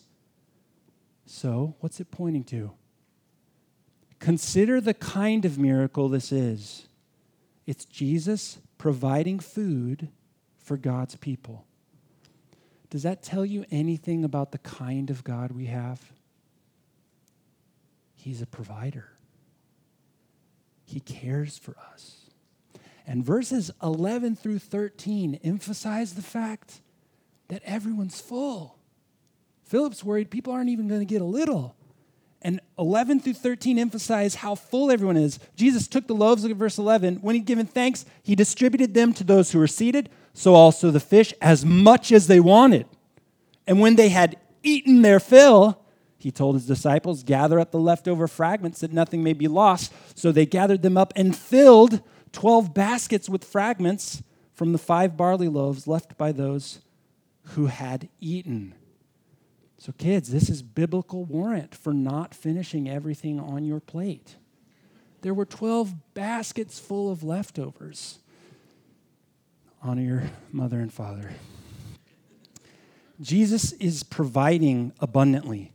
So, 1.26 1.76
what's 1.80 2.00
it 2.00 2.12
pointing 2.12 2.44
to? 2.46 2.72
Consider 4.20 4.80
the 4.80 4.94
kind 4.94 5.44
of 5.44 5.58
miracle 5.58 6.08
this 6.08 6.32
is 6.32 6.88
it's 7.66 7.86
Jesus 7.86 8.60
providing 8.78 9.40
food 9.40 10.10
for 10.58 10.78
God's 10.78 11.16
people. 11.16 11.66
Does 12.90 13.04
that 13.04 13.24
tell 13.24 13.46
you 13.46 13.66
anything 13.72 14.24
about 14.24 14.52
the 14.52 14.58
kind 14.60 15.10
of 15.10 15.24
God 15.24 15.52
we 15.52 15.66
have? 15.66 16.12
He's 18.16 18.42
a 18.42 18.46
provider. 18.46 19.10
He 20.86 21.00
cares 21.00 21.58
for 21.58 21.76
us. 21.92 22.30
And 23.06 23.24
verses 23.26 23.72
11 23.82 24.36
through 24.36 24.60
13 24.60 25.40
emphasize 25.44 26.14
the 26.14 26.22
fact 26.22 26.82
that 27.50 27.62
everyone's 27.66 28.22
full. 28.22 28.78
Philip's 29.64 30.04
worried 30.04 30.30
people 30.30 30.54
aren't 30.54 30.70
even 30.70 30.88
going 30.88 31.02
to 31.02 31.06
get 31.06 31.22
a 31.22 31.26
little. 31.26 31.76
And 32.44 32.60
11 32.78 33.22
through 33.22 33.36
13 33.36 33.80
emphasize 33.80 34.36
how 34.36 34.56
full 34.56 34.92
everyone 34.92 35.16
is. 35.16 35.40
Jesus 35.56 35.88
took 35.88 36.08
the 36.08 36.14
loaves, 36.14 36.44
look 36.44 36.52
at 36.52 36.58
verse 36.58 36.78
11. 36.78 37.18
When 37.18 37.36
he'd 37.36 37.46
given 37.46 37.66
thanks, 37.66 38.06
he 38.22 38.36
distributed 38.36 38.94
them 38.94 39.14
to 39.14 39.24
those 39.24 39.52
who 39.52 39.60
were 39.60 39.68
seated, 39.68 40.10
so 40.34 40.54
also 40.54 40.92
the 40.92 41.00
fish, 41.00 41.34
as 41.42 41.64
much 41.64 42.12
as 42.12 42.28
they 42.28 42.42
wanted. 42.42 42.86
And 43.66 43.80
when 43.80 43.96
they 43.96 44.10
had 44.10 44.38
eaten 44.62 45.04
their 45.04 45.22
fill, 45.22 45.80
he 46.18 46.32
told 46.32 46.56
his 46.56 46.66
disciples, 46.66 47.24
Gather 47.24 47.60
up 47.60 47.72
the 47.72 47.80
leftover 47.80 48.28
fragments 48.28 48.82
that 48.82 48.92
nothing 48.92 49.24
may 49.24 49.34
be 49.34 49.48
lost. 49.48 49.94
So 50.16 50.32
they 50.32 50.46
gathered 50.46 50.82
them 50.82 50.98
up 50.98 51.14
and 51.16 51.36
filled 51.36 52.02
12 52.34 52.74
baskets 52.74 53.30
with 53.30 53.44
fragments 53.44 54.22
from 54.54 54.72
the 54.72 54.78
five 54.78 55.16
barley 55.16 55.48
loaves 55.48 55.88
left 55.88 56.18
by 56.18 56.32
those 56.32 56.80
who 57.48 57.68
had 57.68 58.10
eaten. 58.20 58.74
So, 59.84 59.92
kids, 59.98 60.30
this 60.30 60.50
is 60.50 60.62
biblical 60.62 61.26
warrant 61.26 61.76
for 61.76 61.94
not 61.94 62.34
finishing 62.34 62.90
everything 62.90 63.38
on 63.38 63.66
your 63.66 63.82
plate. 63.82 64.38
There 65.24 65.34
were 65.34 65.44
12 65.44 66.14
baskets 66.14 66.80
full 66.80 67.12
of 67.12 67.22
leftovers. 67.22 68.20
Honor 69.82 70.02
your 70.02 70.24
mother 70.54 70.80
and 70.80 70.94
father. 70.94 71.32
Jesus 73.20 73.74
is 73.74 74.04
providing 74.04 74.94
abundantly 75.02 75.74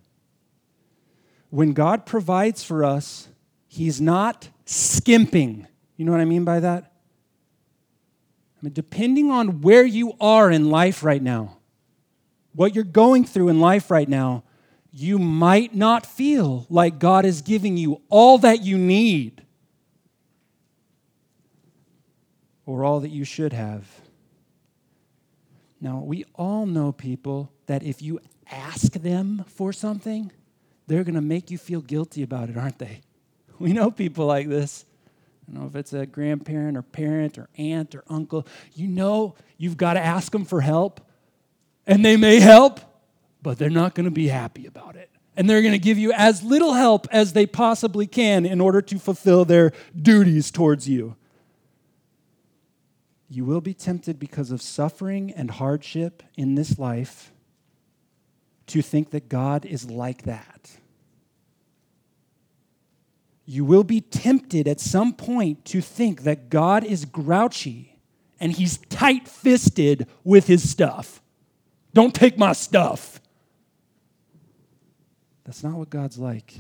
when 1.51 1.75
God 1.75 2.07
provides 2.07 2.65
for 2.65 2.87
us, 2.87 3.29
He's 3.67 4.01
not 4.01 4.49
skimping. 4.65 5.67
You 5.99 6.07
know 6.07 6.13
what 6.13 6.23
I 6.23 6.25
mean 6.25 6.45
by 6.45 6.61
that? 6.61 6.95
I 8.57 8.59
mean, 8.63 8.73
depending 8.73 9.31
on 9.31 9.61
where 9.61 9.85
you 9.85 10.15
are 10.19 10.51
in 10.51 10.71
life 10.71 11.05
right 11.05 11.23
now, 11.23 11.58
what 12.55 12.75
you're 12.75 12.85
going 12.85 13.25
through 13.25 13.49
in 13.49 13.61
life 13.61 13.91
right 13.91 14.09
now, 14.09 14.45
you 14.93 15.19
might 15.19 15.75
not 15.75 16.07
feel 16.07 16.67
like 16.69 16.99
God 16.99 17.25
is 17.25 17.43
giving 17.43 17.77
you 17.77 18.01
all 18.09 18.39
that 18.39 18.63
you 18.63 18.79
need 18.79 19.43
or 22.67 22.85
all 22.85 23.01
that 23.01 23.11
you 23.11 23.25
should 23.25 23.53
have. 23.53 23.87
Now, 25.81 25.99
we 25.99 26.25
all 26.35 26.67
know 26.67 26.93
people 26.93 27.53
that 27.67 27.83
if 27.83 28.03
you 28.03 28.21
ask 28.51 28.93
them 28.93 29.45
for 29.47 29.73
something, 29.73 30.33
they're 30.87 31.05
going 31.05 31.15
to 31.15 31.21
make 31.21 31.51
you 31.51 31.59
feel 31.59 31.81
guilty 31.81 32.23
about 32.23 32.49
it, 32.49 32.57
aren't 32.57 32.79
they? 32.79 33.01
We 33.59 33.73
know 33.73 33.91
people 33.91 34.25
like 34.25 34.49
this. 34.49 34.85
I 35.49 35.53
don't 35.53 35.63
know 35.63 35.67
if 35.67 35.75
it's 35.75 35.93
a 35.93 36.07
grandparent 36.07 36.77
or 36.77 36.83
parent 36.83 37.39
or 37.39 37.49
aunt 37.57 37.93
or 37.95 38.05
uncle. 38.09 38.47
You 38.75 38.87
know 38.87 39.35
you've 39.57 39.77
got 39.77 39.95
to 39.95 40.01
ask 40.01 40.31
them 40.31 40.45
for 40.45 40.61
help, 40.61 41.01
and 41.89 42.05
they 42.05 42.17
may 42.17 42.39
help, 42.39 42.81
but 43.43 43.59
they're 43.59 43.71
not 43.71 43.95
going 43.95 44.05
to 44.05 44.13
be 44.13 44.29
happy 44.29 44.67
about 44.67 44.95
it. 44.95 45.11
And 45.35 45.49
they're 45.49 45.63
going 45.63 45.73
to 45.73 45.79
give 45.79 45.99
you 45.99 46.13
as 46.13 46.43
little 46.43 46.75
help 46.75 47.09
as 47.11 47.33
they 47.33 47.47
possibly 47.47 48.07
can 48.07 48.45
in 48.45 48.61
order 48.61 48.83
to 48.83 48.99
fulfill 48.99 49.45
their 49.45 49.73
duties 50.01 50.51
towards 50.51 50.89
you. 50.89 51.17
You 53.31 53.45
will 53.45 53.61
be 53.61 53.75
tempted 53.75 54.19
because 54.19 54.51
of 54.51 54.61
suffering 54.61 55.33
and 55.33 55.51
hardship 55.51 56.23
in 56.37 56.55
this 56.55 56.79
life 56.79 57.33
to 58.67 58.83
think 58.83 59.11
that 59.11 59.29
God 59.29 59.65
is 59.65 59.91
like 59.91 60.23
that. 60.23 60.71
You 63.47 63.65
will 63.65 63.85
be 63.85 64.03
tempted 64.03 64.69
at 64.69 64.81
some 64.81 65.15
point 65.15 65.65
to 65.67 65.81
think 65.81 66.25
that 66.25 66.51
God 66.51 66.85
is 66.85 67.07
grouchy 67.07 67.99
and 68.41 68.53
he's 68.53 68.79
tight 68.91 69.27
fisted 69.27 70.07
with 70.23 70.49
his 70.49 70.69
stuff. 70.69 71.23
Don't 71.95 72.15
take 72.15 72.39
my 72.39 72.53
stuff. 72.53 73.21
That's 75.45 75.65
not 75.65 75.75
what 75.75 75.91
God's 75.91 76.19
like. 76.19 76.55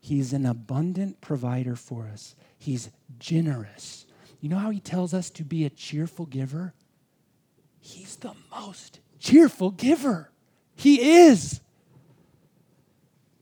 He's 0.00 0.32
an 0.32 0.46
abundant 0.46 1.20
provider 1.20 1.76
for 1.76 2.08
us, 2.12 2.34
He's 2.58 2.90
generous. 3.18 4.06
You 4.40 4.48
know 4.48 4.58
how 4.58 4.70
He 4.70 4.80
tells 4.80 5.12
us 5.12 5.30
to 5.30 5.44
be 5.44 5.64
a 5.64 5.70
cheerful 5.70 6.26
giver? 6.26 6.74
He's 7.80 8.16
the 8.16 8.34
most 8.50 9.00
cheerful 9.18 9.70
giver. 9.70 10.30
He 10.76 11.24
is. 11.24 11.60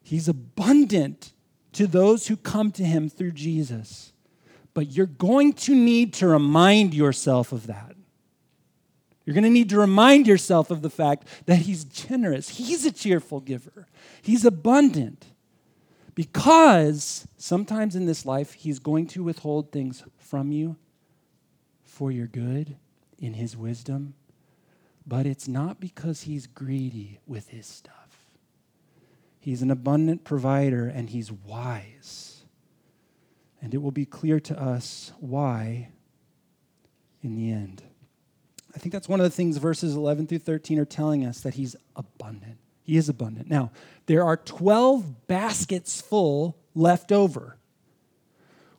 He's 0.02 0.28
abundant 0.28 1.32
to 1.72 1.86
those 1.86 2.28
who 2.28 2.36
come 2.36 2.72
to 2.72 2.84
Him 2.84 3.08
through 3.08 3.32
Jesus. 3.32 4.12
But 4.72 4.92
you're 4.92 5.06
going 5.06 5.52
to 5.54 5.74
need 5.74 6.14
to 6.14 6.28
remind 6.28 6.94
yourself 6.94 7.52
of 7.52 7.66
that. 7.66 7.95
You're 9.26 9.34
going 9.34 9.44
to 9.44 9.50
need 9.50 9.70
to 9.70 9.78
remind 9.78 10.28
yourself 10.28 10.70
of 10.70 10.82
the 10.82 10.90
fact 10.90 11.26
that 11.46 11.58
He's 11.58 11.84
generous. 11.84 12.48
He's 12.48 12.86
a 12.86 12.92
cheerful 12.92 13.40
giver, 13.40 13.88
He's 14.22 14.44
abundant. 14.44 15.26
Because 16.14 17.28
sometimes 17.36 17.94
in 17.94 18.06
this 18.06 18.24
life, 18.24 18.54
He's 18.54 18.78
going 18.78 19.06
to 19.08 19.22
withhold 19.22 19.70
things 19.70 20.02
from 20.16 20.50
you 20.50 20.76
for 21.84 22.10
your 22.10 22.26
good 22.26 22.76
in 23.18 23.34
His 23.34 23.54
wisdom. 23.54 24.14
But 25.06 25.26
it's 25.26 25.46
not 25.46 25.78
because 25.80 26.22
He's 26.22 26.46
greedy 26.46 27.18
with 27.26 27.48
His 27.48 27.66
stuff. 27.66 28.30
He's 29.40 29.60
an 29.60 29.70
abundant 29.70 30.24
provider 30.24 30.86
and 30.86 31.10
He's 31.10 31.30
wise. 31.30 32.44
And 33.60 33.74
it 33.74 33.78
will 33.78 33.90
be 33.90 34.06
clear 34.06 34.40
to 34.40 34.60
us 34.60 35.12
why 35.18 35.90
in 37.22 37.34
the 37.36 37.50
end. 37.50 37.82
I 38.76 38.78
think 38.78 38.92
that's 38.92 39.08
one 39.08 39.20
of 39.20 39.24
the 39.24 39.30
things 39.30 39.56
verses 39.56 39.96
11 39.96 40.26
through 40.26 40.40
13 40.40 40.78
are 40.78 40.84
telling 40.84 41.24
us 41.24 41.40
that 41.40 41.54
he's 41.54 41.74
abundant. 41.96 42.58
He 42.82 42.98
is 42.98 43.08
abundant. 43.08 43.48
Now, 43.48 43.72
there 44.04 44.22
are 44.22 44.36
12 44.36 45.26
baskets 45.26 46.02
full 46.02 46.58
left 46.74 47.10
over, 47.10 47.56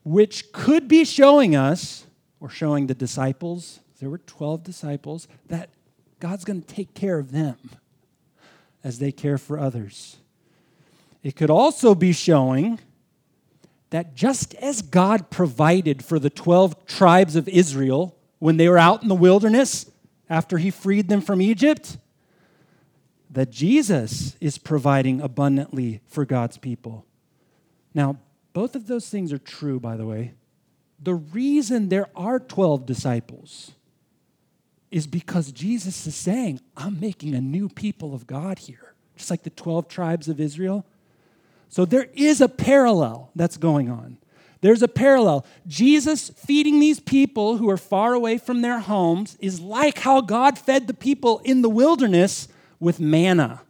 which 0.03 0.51
could 0.51 0.87
be 0.87 1.03
showing 1.03 1.55
us, 1.55 2.05
or 2.39 2.47
showing 2.47 2.85
the 2.85 2.93
disciples, 2.93 3.79
there 3.99 4.11
were 4.11 4.19
12 4.19 4.63
disciples, 4.63 5.27
that 5.47 5.71
God's 6.19 6.45
going 6.45 6.61
to 6.61 6.67
take 6.67 6.93
care 6.93 7.17
of 7.17 7.31
them 7.31 7.57
as 8.83 8.99
they 8.99 9.11
care 9.11 9.39
for 9.39 9.59
others. 9.59 10.17
It 11.23 11.35
could 11.35 11.49
also 11.49 11.95
be 11.95 12.13
showing 12.13 12.79
that 13.89 14.13
just 14.13 14.53
as 14.55 14.83
God 14.83 15.31
provided 15.31 16.05
for 16.05 16.19
the 16.19 16.29
12 16.29 16.85
tribes 16.85 17.35
of 17.35 17.47
Israel 17.47 18.16
when 18.39 18.57
they 18.57 18.69
were 18.69 18.77
out 18.77 19.01
in 19.01 19.09
the 19.09 19.15
wilderness 19.15 19.89
after 20.29 20.57
he 20.57 20.69
freed 20.69 21.07
them 21.09 21.21
from 21.21 21.41
Egypt, 21.41 21.97
that 23.29 23.49
Jesus 23.49 24.35
is 24.39 24.57
providing 24.57 25.21
abundantly 25.21 26.01
for 26.07 26.25
God's 26.25 26.57
people. 26.57 27.05
Now, 27.93 28.17
both 28.53 28.75
of 28.75 28.87
those 28.87 29.09
things 29.09 29.33
are 29.33 29.37
true, 29.37 29.79
by 29.79 29.97
the 29.97 30.05
way. 30.05 30.33
The 30.99 31.15
reason 31.15 31.89
there 31.89 32.09
are 32.15 32.39
12 32.39 32.85
disciples 32.85 33.71
is 34.89 35.05
because 35.05 35.51
Jesus 35.51 36.07
is 36.07 36.15
saying, 36.15 36.59
I'm 36.75 36.99
making 36.99 37.35
a 37.35 37.41
new 37.41 37.69
people 37.69 38.13
of 38.13 38.25
God 38.25 38.59
here, 38.59 38.93
just 39.15 39.29
like 39.29 39.43
the 39.43 39.49
12 39.49 39.87
tribes 39.87 40.27
of 40.27 40.39
Israel. 40.39 40.85
So 41.69 41.85
there 41.85 42.07
is 42.13 42.39
a 42.39 42.47
parallel 42.47 43.29
that's 43.35 43.57
going 43.57 43.89
on. 43.89 44.17
There's 44.67 44.83
a 44.83 44.89
parallel. 44.89 45.45
Jesus 45.65 46.29
feeding 46.31 46.81
these 46.81 46.99
people 46.99 47.55
who 47.55 47.69
are 47.69 47.77
far 47.77 48.13
away 48.13 48.37
from 48.37 48.61
their 48.61 48.79
homes 48.79 49.37
is 49.39 49.61
like 49.61 49.99
how 49.99 50.19
God 50.19 50.59
fed 50.59 50.87
the 50.87 50.93
people 50.93 51.39
in 51.45 51.61
the 51.61 51.69
wilderness 51.69 52.49
with 52.77 52.99
manna. 52.99 53.61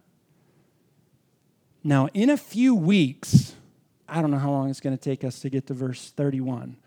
Now, 1.84 2.10
in 2.16 2.32
a 2.32 2.36
few 2.36 2.74
weeks, 2.74 3.54
I 4.10 4.22
don't 4.22 4.32
know 4.32 4.40
how 4.40 4.50
long 4.50 4.72
it's 4.72 4.80
going 4.80 4.98
to 4.98 5.00
take 5.00 5.24
us 5.24 5.40
to 5.42 5.52
get 5.52 5.68
to 5.68 5.76
verse 5.76 6.10
31, 6.18 6.78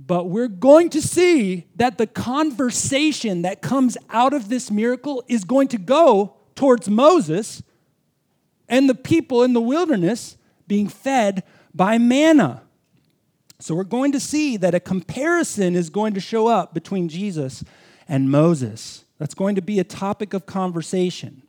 but 0.00 0.28
we're 0.28 0.48
going 0.48 0.90
to 0.90 1.00
see 1.00 1.68
that 1.76 1.96
the 1.96 2.08
conversation 2.08 3.42
that 3.42 3.62
comes 3.62 3.96
out 4.10 4.32
of 4.32 4.48
this 4.48 4.68
miracle 4.68 5.22
is 5.28 5.44
going 5.44 5.68
to 5.68 5.78
go 5.78 6.34
towards 6.56 6.88
Moses 6.88 7.62
and 8.68 8.88
the 8.88 8.96
people 8.96 9.44
in 9.44 9.52
the 9.52 9.60
wilderness 9.60 10.36
being 10.66 10.88
fed 10.88 11.44
by 11.72 11.98
manna. 11.98 12.62
So 13.60 13.74
we're 13.74 13.84
going 13.84 14.12
to 14.12 14.20
see 14.20 14.56
that 14.56 14.74
a 14.74 14.80
comparison 14.80 15.74
is 15.74 15.90
going 15.90 16.14
to 16.14 16.20
show 16.20 16.46
up 16.46 16.74
between 16.74 17.08
Jesus 17.08 17.64
and 18.06 18.30
Moses. 18.30 19.04
That's 19.18 19.34
going 19.34 19.56
to 19.56 19.62
be 19.62 19.80
a 19.80 19.84
topic 19.84 20.32
of 20.32 20.46
conversation. 20.46 21.42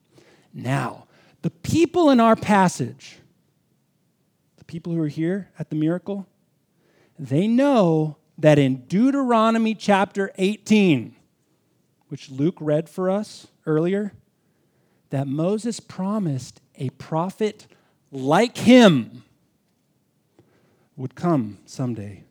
Now, 0.54 1.06
the 1.43 1.52
people 1.52 2.10
in 2.10 2.19
our 2.19 2.36
passage, 2.36 3.19
the 4.58 4.65
people 4.65 4.93
who 4.93 5.02
are 5.04 5.08
here 5.08 5.50
at 5.60 5.69
the 5.69 5.76
miracle, 5.76 6.28
they 7.19 7.48
know 7.48 8.17
that 8.39 8.58
in 8.58 8.88
Deuteronomy 8.88 9.76
chapter 9.76 10.32
18, 10.38 11.15
which 12.08 12.32
Luke 12.32 12.58
read 12.60 12.89
for 12.89 13.10
us 13.10 13.48
earlier, 13.67 14.13
that 15.12 15.28
Moses 15.28 15.80
promised 15.80 16.60
a 16.76 16.89
prophet 16.91 17.67
like 18.12 18.58
him 18.58 19.24
would 20.99 21.15
come 21.15 21.57
someday. 21.65 22.21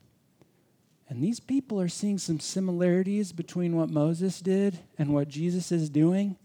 And 1.08 1.22
these 1.22 1.40
people 1.40 1.80
are 1.80 1.88
seeing 1.88 2.18
some 2.18 2.38
similarities 2.38 3.32
between 3.32 3.74
what 3.74 3.88
Moses 3.88 4.40
did 4.40 4.78
and 4.98 5.14
what 5.14 5.28
Jesus 5.28 5.72
is 5.72 5.88
doing. 5.88 6.36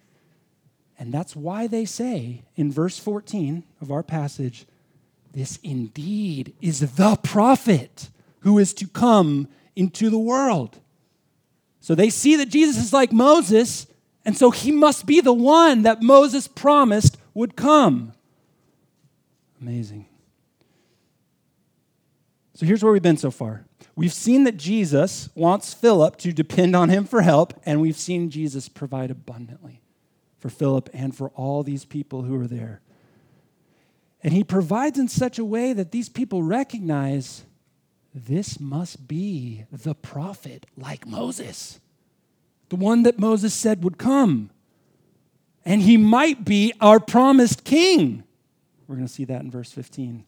And 0.98 1.14
that's 1.14 1.36
why 1.36 1.68
they 1.68 1.84
say 1.84 2.44
in 2.56 2.72
verse 2.72 2.98
14 2.98 3.66
of 3.82 3.92
our 3.92 4.04
passage, 4.04 4.66
this 5.34 5.60
indeed 5.64 6.54
is 6.62 6.96
the 6.96 7.20
prophet 7.22 8.10
who 8.40 8.58
is 8.58 8.74
to 8.76 8.88
come 8.88 9.50
into 9.76 10.10
the 10.10 10.18
world. 10.18 10.80
So 11.82 11.94
they 11.94 12.10
see 12.10 12.38
that 12.38 12.48
Jesus 12.48 12.82
is 12.82 12.94
like 12.94 13.12
Moses, 13.12 13.86
and 14.24 14.38
so 14.38 14.50
he 14.50 14.72
must 14.72 15.06
be 15.06 15.20
the 15.20 15.34
one 15.34 15.82
that 15.82 16.02
Moses 16.02 16.48
promised 16.48 17.18
would 17.34 17.58
come. 17.58 18.14
Amazing. 19.60 20.06
So 22.64 22.68
here's 22.68 22.82
where 22.82 22.94
we've 22.94 23.02
been 23.02 23.18
so 23.18 23.30
far. 23.30 23.66
We've 23.94 24.14
seen 24.14 24.46
that 24.46 24.56
Jesus 24.56 25.28
wants 25.36 25.74
Philip 25.74 26.16
to 26.20 26.32
depend 26.32 26.78
on 26.78 26.88
him 26.88 27.04
for 27.04 27.22
help, 27.22 27.54
and 27.66 27.82
we've 27.82 27.98
seen 27.98 28.30
Jesus 28.30 28.70
provide 28.70 29.12
abundantly 29.12 29.82
for 30.38 30.48
Philip 30.48 30.90
and 30.94 31.14
for 31.14 31.28
all 31.32 31.64
these 31.64 31.84
people 31.84 32.22
who 32.22 32.40
are 32.40 32.48
there. 32.48 32.80
And 34.24 34.32
he 34.32 34.46
provides 34.46 34.98
in 34.98 35.10
such 35.10 35.38
a 35.38 35.44
way 35.44 35.74
that 35.74 35.92
these 35.92 36.08
people 36.08 36.42
recognize 36.42 37.44
this 38.16 38.62
must 38.62 39.10
be 39.10 39.66
the 39.70 39.94
prophet 39.94 40.66
like 40.78 41.06
Moses, 41.06 41.82
the 42.70 42.78
one 42.78 43.04
that 43.04 43.20
Moses 43.20 43.54
said 43.54 43.84
would 43.84 43.98
come. 43.98 44.52
And 45.66 45.82
he 45.82 45.98
might 45.98 46.46
be 46.46 46.72
our 46.80 47.02
promised 47.02 47.66
king. 47.66 48.24
We're 48.88 48.96
going 48.96 49.08
to 49.08 49.14
see 49.14 49.26
that 49.26 49.42
in 49.42 49.52
verse 49.52 49.74
15. 49.74 50.24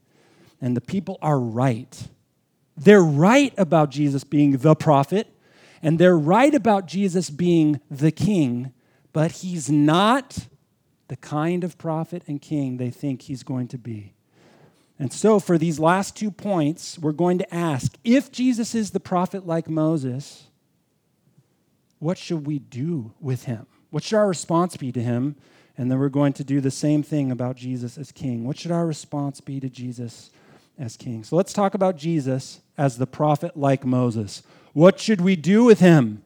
And 0.60 0.76
the 0.76 0.82
people 0.82 1.18
are 1.22 1.40
right. 1.40 2.10
They're 2.78 3.04
right 3.04 3.54
about 3.58 3.90
Jesus 3.90 4.24
being 4.24 4.58
the 4.58 4.76
prophet, 4.76 5.28
and 5.82 6.00
they're 6.00 6.18
right 6.18 6.54
about 6.54 6.88
Jesus 6.88 7.30
being 7.30 7.80
the 7.90 8.12
king, 8.12 8.74
but 9.14 9.32
he's 9.32 9.70
not 9.70 10.48
the 11.08 11.16
kind 11.16 11.64
of 11.64 11.78
prophet 11.78 12.24
and 12.28 12.42
king 12.42 12.78
they 12.78 12.90
think 12.90 13.24
he's 13.24 13.44
going 13.44 13.68
to 13.70 13.78
be. 13.78 14.14
And 14.98 15.12
so, 15.12 15.40
for 15.40 15.58
these 15.58 15.80
last 15.80 16.16
two 16.16 16.32
points, 16.32 16.98
we're 16.98 17.12
going 17.12 17.38
to 17.38 17.54
ask 17.54 17.98
if 18.04 18.32
Jesus 18.32 18.74
is 18.74 18.92
the 18.92 19.00
prophet 19.00 19.46
like 19.46 19.70
Moses, 19.70 20.48
what 22.00 22.18
should 22.18 22.48
we 22.48 22.60
do 22.60 23.14
with 23.20 23.44
him? 23.44 23.68
What 23.90 24.04
should 24.04 24.18
our 24.18 24.28
response 24.28 24.78
be 24.78 24.92
to 24.92 25.02
him? 25.02 25.36
And 25.78 25.92
then 25.92 26.00
we're 26.00 26.10
going 26.10 26.34
to 26.34 26.44
do 26.44 26.62
the 26.62 26.72
same 26.72 27.04
thing 27.04 27.32
about 27.32 27.58
Jesus 27.58 27.98
as 27.98 28.14
king. 28.14 28.46
What 28.46 28.58
should 28.58 28.72
our 28.72 28.86
response 28.86 29.42
be 29.42 29.60
to 29.60 29.70
Jesus 29.70 30.32
as 30.78 30.98
king. 30.98 31.24
So 31.24 31.36
let's 31.36 31.54
talk 31.54 31.74
about 31.74 31.98
Jesus 31.98 32.62
as 32.78 32.98
the 32.98 33.08
prophet 33.08 33.56
like 33.56 33.86
Moses. 33.86 34.44
What 34.74 35.00
should 35.00 35.22
we 35.22 35.36
do 35.36 35.64
with 35.64 35.80
him? 35.80 36.24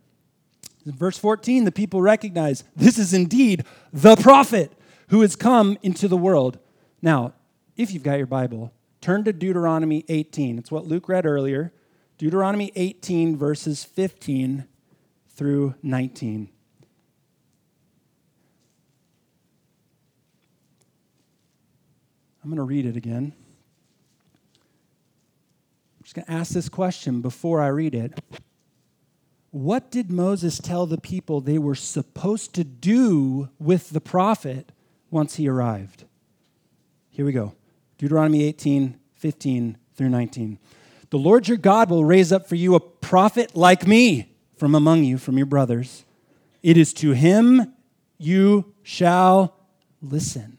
In 0.85 0.93
verse 0.93 1.17
14, 1.17 1.65
the 1.65 1.71
people 1.71 2.01
recognize 2.01 2.63
this 2.75 2.97
is 2.97 3.13
indeed 3.13 3.63
the 3.93 4.15
prophet 4.15 4.71
who 5.09 5.21
has 5.21 5.35
come 5.35 5.77
into 5.83 6.07
the 6.07 6.17
world. 6.17 6.57
Now, 7.01 7.33
if 7.75 7.91
you've 7.91 8.03
got 8.03 8.17
your 8.17 8.27
Bible, 8.27 8.73
turn 9.01 9.23
to 9.25 9.33
Deuteronomy 9.33 10.05
18. 10.09 10.57
It's 10.57 10.71
what 10.71 10.87
Luke 10.87 11.07
read 11.07 11.25
earlier. 11.25 11.71
Deuteronomy 12.17 12.71
18, 12.75 13.37
verses 13.37 13.83
15 13.83 14.65
through 15.29 15.75
19. 15.83 16.49
I'm 22.43 22.49
going 22.49 22.57
to 22.57 22.63
read 22.63 22.85
it 22.85 22.95
again. 22.95 23.33
Just 26.09 26.15
going 26.15 26.25
to 26.25 26.31
ask 26.31 26.53
this 26.53 26.69
question 26.69 27.21
before 27.21 27.61
I 27.61 27.67
read 27.67 27.93
it. 27.93 28.19
What 29.51 29.91
did 29.91 30.09
Moses 30.09 30.57
tell 30.57 30.87
the 30.87 30.97
people 30.97 31.39
they 31.39 31.59
were 31.59 31.75
supposed 31.75 32.55
to 32.55 32.63
do 32.63 33.49
with 33.59 33.91
the 33.91 34.01
prophet 34.01 34.71
once 35.11 35.35
he 35.35 35.47
arrived? 35.47 36.05
Here 37.11 37.23
we 37.25 37.31
go 37.31 37.53
Deuteronomy 37.99 38.43
18, 38.45 38.97
15 39.17 39.77
through 39.93 40.09
19. 40.09 40.57
The 41.11 41.17
Lord 41.19 41.47
your 41.47 41.57
God 41.57 41.91
will 41.91 42.03
raise 42.03 42.31
up 42.31 42.49
for 42.49 42.55
you 42.55 42.73
a 42.73 42.79
prophet 42.79 43.55
like 43.55 43.85
me 43.85 44.33
from 44.57 44.73
among 44.73 45.03
you, 45.03 45.19
from 45.19 45.37
your 45.37 45.45
brothers. 45.45 46.05
It 46.63 46.75
is 46.75 46.91
to 46.95 47.11
him 47.11 47.71
you 48.17 48.73
shall 48.81 49.55
listen 50.01 50.58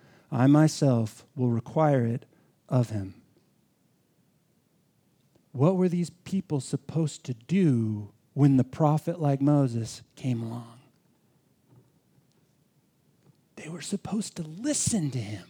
I 0.31 0.47
myself 0.47 1.25
will 1.35 1.49
require 1.49 2.05
it 2.05 2.25
of 2.69 2.89
him. 2.89 3.15
What 5.51 5.75
were 5.75 5.89
these 5.89 6.09
people 6.09 6.61
supposed 6.61 7.25
to 7.25 7.33
do 7.33 8.11
when 8.33 8.55
the 8.55 8.63
prophet 8.63 9.19
like 9.19 9.41
Moses 9.41 10.01
came 10.15 10.41
along? 10.41 10.79
They 13.57 13.67
were 13.67 13.81
supposed 13.81 14.37
to 14.37 14.43
listen 14.43 15.11
to 15.11 15.19
him. 15.19 15.45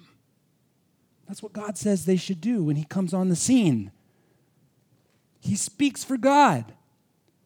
That's 1.27 1.43
what 1.43 1.53
God 1.53 1.77
says 1.77 2.05
they 2.05 2.17
should 2.17 2.41
do 2.41 2.63
when 2.63 2.75
he 2.75 2.83
comes 2.83 3.13
on 3.13 3.29
the 3.29 3.35
scene. 3.35 3.91
He 5.39 5.55
speaks 5.55 6.03
for 6.03 6.17
God. 6.17 6.73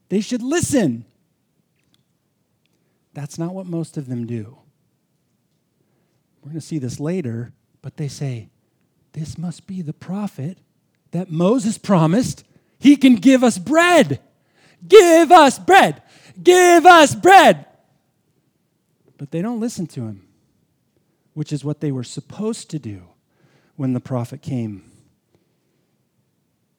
They 0.09 0.21
should 0.21 0.41
listen. 0.41 1.05
That's 3.13 3.37
not 3.37 3.53
what 3.53 3.65
most 3.65 3.97
of 3.97 4.07
them 4.07 4.25
do. 4.25 4.57
We're 6.45 6.51
going 6.51 6.61
to 6.61 6.67
see 6.67 6.77
this 6.77 6.99
later, 6.99 7.53
but 7.81 7.97
they 7.97 8.07
say, 8.07 8.49
This 9.13 9.35
must 9.35 9.65
be 9.65 9.81
the 9.81 9.93
prophet 9.93 10.59
that 11.09 11.31
Moses 11.31 11.79
promised. 11.79 12.43
He 12.77 12.97
can 12.97 13.15
give 13.15 13.43
us 13.43 13.57
bread. 13.57 14.19
Give 14.87 15.31
us 15.31 15.57
bread. 15.57 16.03
Give 16.41 16.85
us 16.85 17.15
bread. 17.15 17.65
But 19.17 19.31
they 19.31 19.41
don't 19.41 19.59
listen 19.59 19.87
to 19.87 20.01
him, 20.01 20.27
which 21.33 21.51
is 21.51 21.65
what 21.65 21.79
they 21.79 21.91
were 21.91 22.03
supposed 22.03 22.69
to 22.69 22.77
do 22.79 23.07
when 23.75 23.93
the 23.93 23.99
prophet 23.99 24.43
came. 24.43 24.83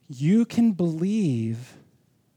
You 0.07 0.45
can 0.45 0.73
believe 0.73 1.73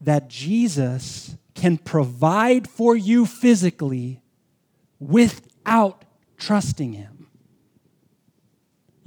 that 0.02 0.30
Jesus 0.30 1.36
can 1.54 1.78
provide 1.78 2.68
for 2.68 2.96
you 2.96 3.28
physically 3.28 4.24
without 5.00 6.06
trusting 6.38 6.94
him 6.94 7.19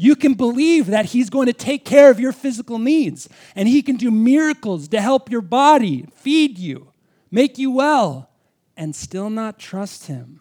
you 0.02 0.16
can 0.16 0.34
believe 0.34 0.86
that 0.86 1.06
He's 1.06 1.30
going 1.30 1.46
to 1.46 1.52
take 1.52 1.84
care 1.84 2.10
of 2.10 2.18
your 2.18 2.32
physical 2.32 2.80
needs 2.80 3.28
and 3.54 3.68
He 3.68 3.82
can 3.82 3.94
do 3.94 4.10
miracles 4.10 4.88
to 4.88 5.00
help 5.00 5.30
your 5.30 5.40
body, 5.40 6.06
feed 6.12 6.58
you, 6.58 6.88
make 7.30 7.56
you 7.56 7.70
well, 7.70 8.28
and 8.76 8.96
still 8.96 9.30
not 9.30 9.60
trust 9.60 10.08
Him. 10.08 10.40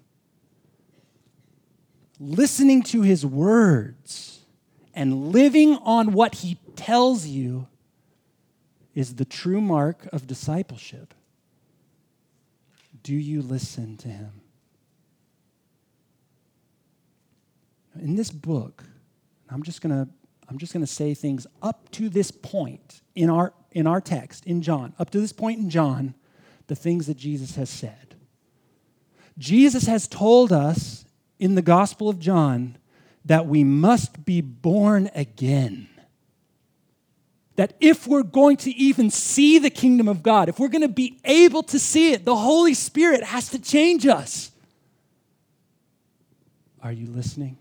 Listening 2.19 2.81
to 2.81 3.03
His 3.03 3.23
words 3.23 4.39
and 4.95 5.31
living 5.31 5.75
on 5.83 6.13
what 6.13 6.35
He 6.35 6.57
tells 6.75 7.27
you 7.27 7.67
is 8.95 9.13
the 9.13 9.25
true 9.25 9.61
mark 9.61 10.09
of 10.11 10.25
discipleship. 10.25 11.13
Do 13.03 13.13
you 13.13 13.43
listen 13.43 13.95
to 13.97 14.07
Him? 14.07 14.41
In 18.01 18.15
this 18.15 18.31
book, 18.31 18.85
I'm 19.51 19.63
just 19.63 19.81
going 19.81 20.05
to 20.05 20.11
I'm 20.49 20.57
just 20.57 20.73
going 20.73 20.85
to 20.85 20.91
say 20.91 21.13
things 21.13 21.47
up 21.61 21.89
to 21.91 22.09
this 22.09 22.31
point 22.31 23.01
in 23.15 23.29
our 23.29 23.53
in 23.71 23.87
our 23.87 24.01
text 24.01 24.45
in 24.45 24.61
John. 24.61 24.93
Up 24.99 25.09
to 25.11 25.19
this 25.19 25.33
point 25.33 25.59
in 25.59 25.69
John, 25.69 26.13
the 26.67 26.75
things 26.75 27.07
that 27.07 27.17
Jesus 27.17 27.55
has 27.55 27.69
said. 27.69 28.15
Jesus 29.37 29.85
has 29.87 30.07
told 30.07 30.51
us 30.51 31.05
in 31.39 31.55
the 31.55 31.61
Gospel 31.61 32.09
of 32.09 32.19
John 32.19 32.77
that 33.25 33.47
we 33.47 33.63
must 33.63 34.25
be 34.25 34.41
born 34.41 35.09
again. 35.15 35.87
That 37.55 37.73
if 37.79 38.07
we're 38.07 38.23
going 38.23 38.57
to 38.57 38.71
even 38.71 39.09
see 39.09 39.59
the 39.59 39.69
kingdom 39.69 40.07
of 40.07 40.23
God, 40.23 40.49
if 40.49 40.59
we're 40.59 40.69
going 40.69 40.81
to 40.81 40.87
be 40.87 41.19
able 41.23 41.63
to 41.63 41.79
see 41.79 42.13
it, 42.13 42.25
the 42.25 42.35
Holy 42.35 42.73
Spirit 42.73 43.23
has 43.23 43.49
to 43.49 43.59
change 43.59 44.05
us. 44.07 44.51
Are 46.81 46.91
you 46.91 47.07
listening? 47.07 47.57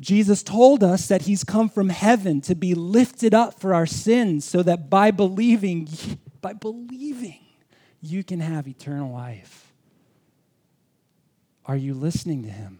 Jesus 0.00 0.42
told 0.42 0.82
us 0.82 1.08
that 1.08 1.22
he's 1.22 1.44
come 1.44 1.68
from 1.68 1.90
heaven 1.90 2.40
to 2.42 2.54
be 2.54 2.74
lifted 2.74 3.34
up 3.34 3.60
for 3.60 3.74
our 3.74 3.84
sins 3.84 4.46
so 4.46 4.62
that 4.62 4.88
by 4.88 5.10
believing, 5.10 5.88
by 6.40 6.54
believing, 6.54 7.38
you 8.00 8.24
can 8.24 8.40
have 8.40 8.66
eternal 8.66 9.12
life. 9.12 9.72
Are 11.66 11.76
you 11.76 11.92
listening 11.92 12.42
to 12.44 12.48
him? 12.48 12.78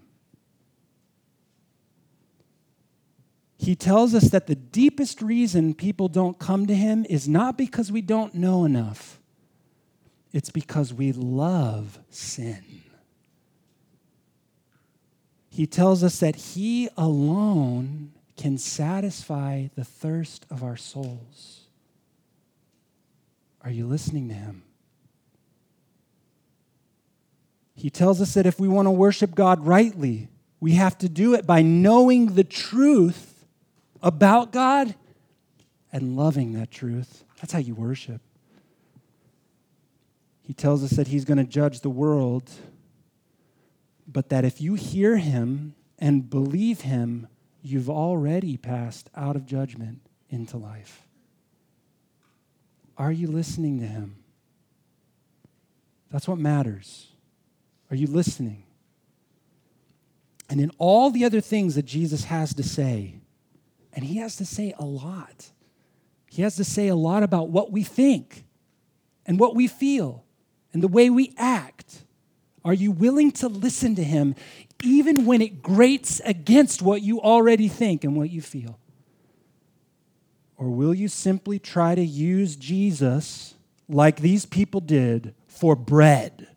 He 3.59 3.76
tells 3.76 4.14
us 4.14 4.30
that 4.30 4.46
the 4.46 4.54
deepest 4.54 5.20
reason 5.20 5.74
people 5.74 6.09
don't 6.09 6.38
come 6.38 6.66
to 6.66 6.74
him 6.74 7.04
is 7.11 7.28
not 7.28 7.59
because 7.59 7.92
we 7.92 8.00
don't 8.00 8.35
know 8.35 8.64
enough, 8.64 9.20
it's 10.33 10.48
because 10.48 10.94
we 10.94 11.12
love 11.12 11.98
sin 12.09 12.64
he 15.60 15.66
tells 15.66 16.02
us 16.02 16.20
that 16.20 16.36
He 16.36 16.88
alone 16.96 18.12
can 18.38 18.56
satisfy 18.56 19.66
the 19.74 19.84
thirst 19.84 20.46
of 20.48 20.64
our 20.64 20.78
souls. 20.78 21.66
Are 23.62 23.70
you 23.70 23.86
listening 23.86 24.28
to 24.28 24.34
Him? 24.34 24.62
He 27.74 27.90
tells 27.90 28.22
us 28.22 28.32
that 28.32 28.46
if 28.46 28.58
we 28.58 28.68
want 28.68 28.86
to 28.86 28.90
worship 28.90 29.34
God 29.34 29.66
rightly, 29.66 30.28
we 30.60 30.72
have 30.76 30.96
to 30.96 31.10
do 31.10 31.34
it 31.34 31.46
by 31.46 31.60
knowing 31.60 32.36
the 32.36 32.44
truth 32.44 33.44
about 34.02 34.52
God 34.52 34.94
and 35.92 36.16
loving 36.16 36.54
that 36.54 36.70
truth. 36.70 37.22
That's 37.38 37.52
how 37.52 37.58
you 37.58 37.74
worship. 37.74 38.22
He 40.40 40.54
tells 40.54 40.82
us 40.82 40.92
that 40.92 41.08
He's 41.08 41.26
going 41.26 41.36
to 41.36 41.44
judge 41.44 41.82
the 41.82 41.90
world 41.90 42.50
but 44.12 44.28
that 44.30 44.44
if 44.44 44.60
you 44.60 44.74
hear 44.74 45.18
him 45.18 45.74
and 45.98 46.28
believe 46.28 46.82
him, 46.82 47.28
you've 47.62 47.90
already 47.90 48.56
passed 48.56 49.10
out 49.14 49.36
of 49.36 49.46
judgment 49.46 50.00
into 50.28 50.56
life. 50.56 51.06
Are 52.96 53.12
you 53.12 53.28
listening 53.28 53.80
to 53.80 53.86
him? 53.86 54.16
That's 56.10 56.26
what 56.26 56.38
matters. 56.38 57.08
Are 57.90 57.96
you 57.96 58.06
listening? 58.06 58.64
And 60.48 60.60
in 60.60 60.70
all 60.78 61.10
the 61.10 61.24
other 61.24 61.40
things 61.40 61.76
that 61.76 61.84
Jesus 61.86 62.24
has 62.24 62.52
to 62.54 62.62
say, 62.62 63.20
and 63.92 64.04
he 64.04 64.18
has 64.18 64.36
to 64.36 64.44
say 64.44 64.74
a 64.78 64.84
lot, 64.84 65.50
he 66.28 66.42
has 66.42 66.56
to 66.56 66.64
say 66.64 66.88
a 66.88 66.96
lot 66.96 67.22
about 67.22 67.50
what 67.50 67.70
we 67.70 67.82
think 67.82 68.44
and 69.26 69.38
what 69.38 69.54
we 69.54 69.66
feel 69.68 70.24
and 70.72 70.82
the 70.82 70.88
way 70.88 71.10
we 71.10 71.34
act 71.36 72.04
are 72.64 72.74
you 72.74 72.90
willing 72.90 73.32
to 73.32 73.48
listen 73.48 73.94
to 73.96 74.04
him 74.04 74.34
even 74.82 75.26
when 75.26 75.40
it 75.40 75.62
grates 75.62 76.20
against 76.24 76.82
what 76.82 77.02
you 77.02 77.20
already 77.20 77.68
think 77.68 78.04
and 78.04 78.16
what 78.16 78.30
you 78.30 78.42
feel? 78.42 78.78
Or 80.56 80.68
will 80.68 80.94
you 80.94 81.08
simply 81.08 81.58
try 81.58 81.94
to 81.94 82.04
use 82.04 82.56
Jesus 82.56 83.54
like 83.88 84.20
these 84.20 84.44
people 84.44 84.80
did 84.80 85.34
for 85.46 85.74
bread 85.74 86.48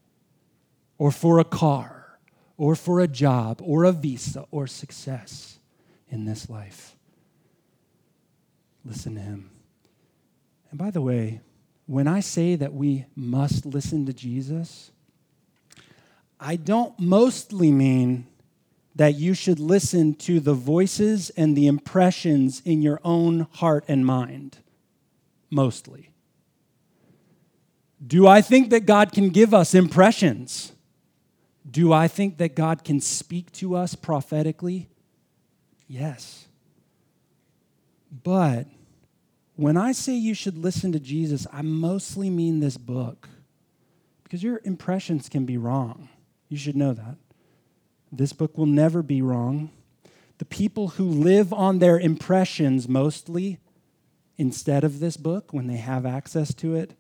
or 0.98 1.12
for 1.12 1.40
a 1.40 1.46
car 1.46 2.20
or 2.58 2.76
for 2.76 3.00
a 3.00 3.08
job 3.08 3.62
or 3.64 3.86
a 3.86 3.92
visa 3.92 4.46
or 4.52 4.68
success 4.68 5.60
in 6.10 6.26
this 6.26 6.50
life? 6.50 6.96
Listen 8.86 9.16
to 9.16 9.22
him. 9.22 9.52
And 10.70 10.78
by 10.78 10.92
the 10.92 11.02
way, 11.02 11.42
when 11.86 12.08
I 12.08 12.20
say 12.20 12.56
that 12.56 12.74
we 12.74 13.06
must 13.16 13.66
listen 13.66 14.06
to 14.06 14.14
Jesus, 14.14 14.92
I 16.44 16.58
don't 16.58 17.00
mostly 17.00 17.72
mean 17.72 18.28
that 18.96 19.16
you 19.16 19.34
should 19.34 19.60
listen 19.60 20.14
to 20.16 20.42
the 20.42 20.54
voices 20.54 21.30
and 21.32 21.56
the 21.56 21.68
impressions 21.68 22.62
in 22.66 22.82
your 22.82 23.00
own 23.04 23.48
heart 23.54 23.86
and 23.88 24.06
mind. 24.06 24.58
Mostly. 25.50 26.10
Do 28.06 28.28
I 28.28 28.42
think 28.42 28.72
that 28.72 28.86
God 28.86 29.14
can 29.14 29.30
give 29.30 29.54
us 29.54 29.74
impressions? 29.74 30.74
Do 31.70 31.94
I 31.94 32.10
think 32.10 32.38
that 32.40 32.56
God 32.56 32.84
can 32.84 33.00
speak 33.00 33.52
to 33.54 33.76
us 33.76 33.96
prophetically? 33.96 34.90
Yes. 35.88 36.48
But 38.24 38.68
when 39.56 39.78
I 39.78 39.94
say 39.94 40.14
you 40.14 40.34
should 40.34 40.58
listen 40.58 40.92
to 40.92 41.00
Jesus, 41.00 41.48
I 41.54 41.62
mostly 41.62 42.30
mean 42.30 42.60
this 42.60 42.78
book 42.78 43.30
because 44.24 44.44
your 44.44 44.60
impressions 44.66 45.30
can 45.30 45.46
be 45.46 45.58
wrong. 45.58 46.10
You 46.54 46.60
should 46.60 46.76
know 46.76 46.94
that. 46.94 47.16
This 48.12 48.32
book 48.32 48.60
will 48.60 48.68
never 48.68 49.02
be 49.02 49.24
wrong. 49.24 49.72
The 50.38 50.46
people 50.46 50.90
who 50.90 51.04
live 51.04 51.52
on 51.52 51.80
their 51.80 52.00
impressions 52.00 52.88
mostly 52.88 53.58
instead 54.38 54.84
of 54.84 55.00
this 55.00 55.18
book, 55.18 55.52
when 55.52 55.66
they 55.66 55.78
have 55.78 56.06
access 56.06 56.54
to 56.54 56.76
it, 56.76 56.94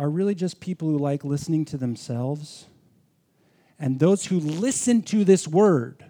are 0.00 0.10
really 0.10 0.34
just 0.34 0.58
people 0.58 0.88
who 0.88 0.98
like 0.98 1.22
listening 1.22 1.64
to 1.66 1.76
themselves. 1.76 2.66
And 3.78 4.00
those 4.00 4.26
who 4.26 4.40
listen 4.40 5.02
to 5.02 5.22
this 5.22 5.46
word 5.46 6.04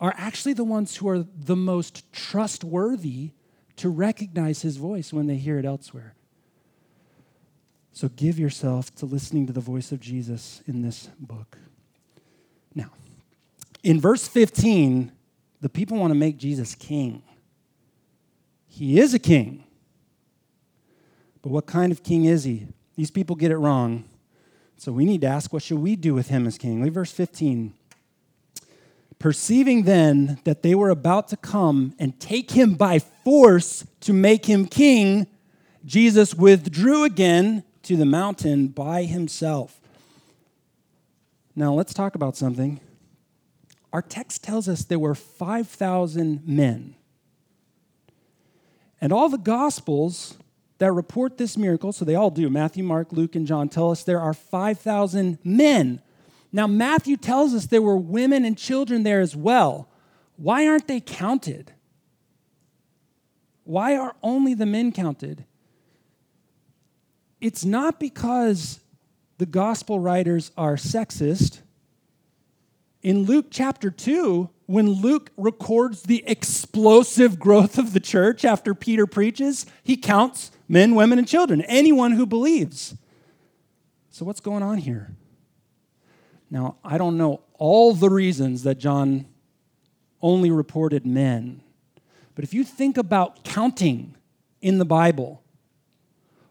are 0.00 0.14
actually 0.16 0.54
the 0.54 0.64
ones 0.64 0.96
who 0.96 1.08
are 1.08 1.24
the 1.38 1.54
most 1.54 2.12
trustworthy 2.12 3.30
to 3.76 3.88
recognize 3.88 4.62
his 4.62 4.78
voice 4.78 5.12
when 5.12 5.28
they 5.28 5.36
hear 5.36 5.60
it 5.60 5.64
elsewhere. 5.64 6.16
So 7.92 8.08
give 8.08 8.36
yourself 8.36 8.92
to 8.96 9.06
listening 9.06 9.46
to 9.46 9.52
the 9.52 9.60
voice 9.60 9.92
of 9.92 10.00
Jesus 10.00 10.60
in 10.66 10.82
this 10.82 11.08
book. 11.20 11.58
Now, 12.78 12.90
in 13.82 14.00
verse 14.00 14.28
15, 14.28 15.10
the 15.60 15.68
people 15.68 15.98
want 15.98 16.12
to 16.12 16.14
make 16.14 16.38
Jesus 16.38 16.76
king. 16.76 17.22
He 18.68 19.00
is 19.00 19.12
a 19.12 19.18
king. 19.18 19.64
But 21.42 21.50
what 21.50 21.66
kind 21.66 21.90
of 21.90 22.04
king 22.04 22.24
is 22.24 22.44
he? 22.44 22.68
These 22.94 23.10
people 23.10 23.34
get 23.34 23.50
it 23.50 23.56
wrong. 23.56 24.04
So 24.76 24.92
we 24.92 25.04
need 25.04 25.22
to 25.22 25.26
ask, 25.26 25.52
what 25.52 25.64
should 25.64 25.80
we 25.80 25.96
do 25.96 26.14
with 26.14 26.28
him 26.28 26.46
as 26.46 26.56
king? 26.56 26.80
Leave 26.82 26.94
verse 26.94 27.10
15. 27.10 27.74
Perceiving 29.18 29.82
then 29.82 30.38
that 30.44 30.62
they 30.62 30.76
were 30.76 30.90
about 30.90 31.26
to 31.28 31.36
come 31.36 31.94
and 31.98 32.18
take 32.20 32.52
him 32.52 32.74
by 32.74 33.00
force 33.00 33.84
to 34.02 34.12
make 34.12 34.46
him 34.46 34.66
king, 34.66 35.26
Jesus 35.84 36.32
withdrew 36.32 37.02
again 37.02 37.64
to 37.82 37.96
the 37.96 38.04
mountain 38.04 38.68
by 38.68 39.02
himself. 39.02 39.77
Now 41.58 41.74
let's 41.74 41.92
talk 41.92 42.14
about 42.14 42.36
something 42.36 42.80
our 43.92 44.02
text 44.02 44.44
tells 44.44 44.68
us 44.68 44.84
there 44.84 44.98
were 44.98 45.14
5,000 45.14 46.46
men. 46.46 46.94
And 49.00 49.14
all 49.14 49.30
the 49.30 49.38
gospels 49.38 50.36
that 50.76 50.92
report 50.92 51.38
this 51.38 51.56
miracle, 51.56 51.92
so 51.92 52.04
they 52.04 52.14
all 52.14 52.30
do, 52.30 52.50
Matthew, 52.50 52.84
Mark, 52.84 53.12
Luke, 53.12 53.34
and 53.34 53.46
John 53.46 53.70
tell 53.70 53.90
us 53.90 54.04
there 54.04 54.20
are 54.20 54.34
5,000 54.34 55.38
men. 55.42 56.02
Now, 56.52 56.66
Matthew 56.66 57.16
tells 57.16 57.54
us 57.54 57.64
there 57.64 57.80
were 57.80 57.96
women 57.96 58.44
and 58.44 58.58
children 58.58 59.02
there 59.02 59.20
as 59.20 59.34
well. 59.34 59.88
Why 60.36 60.68
aren't 60.68 60.86
they 60.86 61.00
counted? 61.00 61.72
Why 63.64 63.96
are 63.96 64.14
only 64.22 64.52
the 64.52 64.66
men 64.66 64.92
counted? 64.92 65.46
It's 67.40 67.64
not 67.64 67.98
because 67.98 68.80
the 69.38 69.46
gospel 69.46 69.98
writers 69.98 70.50
are 70.56 70.76
sexist 70.76 71.60
in 73.02 73.24
Luke 73.24 73.46
chapter 73.50 73.90
2, 73.90 74.50
when 74.66 74.90
Luke 74.90 75.30
records 75.36 76.02
the 76.02 76.24
explosive 76.26 77.38
growth 77.38 77.78
of 77.78 77.92
the 77.92 78.00
church 78.00 78.44
after 78.44 78.74
Peter 78.74 79.06
preaches, 79.06 79.66
he 79.82 79.96
counts 79.96 80.50
men, 80.68 80.94
women, 80.94 81.18
and 81.18 81.26
children, 81.26 81.62
anyone 81.62 82.12
who 82.12 82.26
believes. 82.26 82.96
So, 84.10 84.24
what's 84.24 84.40
going 84.40 84.62
on 84.62 84.78
here? 84.78 85.14
Now, 86.50 86.76
I 86.84 86.98
don't 86.98 87.16
know 87.16 87.42
all 87.54 87.94
the 87.94 88.10
reasons 88.10 88.64
that 88.64 88.78
John 88.78 89.26
only 90.20 90.50
reported 90.50 91.06
men, 91.06 91.62
but 92.34 92.42
if 92.42 92.52
you 92.52 92.64
think 92.64 92.96
about 92.98 93.44
counting 93.44 94.16
in 94.60 94.78
the 94.78 94.84
Bible, 94.84 95.42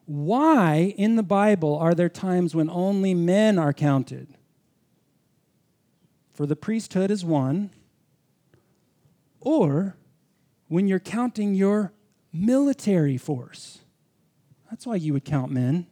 why 0.08 0.96
in 0.98 1.16
the 1.18 1.24
Bible 1.24 1.78
are 1.78 1.94
there 1.94 2.10
times 2.10 2.56
when 2.56 2.70
only 2.70 3.14
men 3.14 3.60
are 3.60 3.74
counted? 3.74 4.38
for 6.38 6.46
the 6.46 6.56
priesthood 6.56 7.10
is 7.10 7.26
one, 7.26 7.72
or 9.42 9.98
when 10.68 10.88
you're 10.88 11.00
counting 11.00 11.56
your 11.56 11.92
military 12.32 13.18
force. 13.18 13.80
That's 14.70 14.86
why 14.86 14.98
you 14.98 15.14
would 15.14 15.26
count 15.26 15.52
men. 15.52 15.88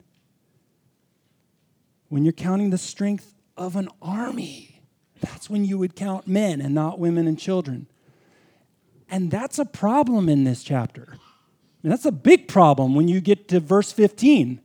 When 2.09 2.23
you're 2.23 2.31
counting 2.31 2.69
the 2.69 2.77
strength 2.77 3.33
of 3.57 3.75
an 3.75 3.89
army, 4.03 4.83
that's 5.19 5.49
when 5.49 5.65
you 5.65 5.79
would 5.79 5.95
count 5.95 6.27
men 6.27 6.61
and 6.61 6.75
not 6.75 6.99
women 6.99 7.25
and 7.25 7.39
children. 7.39 7.87
And 9.09 9.31
that's 9.31 9.57
a 9.57 9.65
problem 9.65 10.29
in 10.29 10.43
this 10.43 10.61
chapter. 10.61 11.17
And 11.85 11.91
that's 11.91 12.05
a 12.05 12.11
big 12.11 12.47
problem 12.47 12.95
when 12.95 13.07
you 13.07 13.21
get 13.21 13.47
to 13.49 13.59
verse 13.59 13.91
15. 13.91 14.59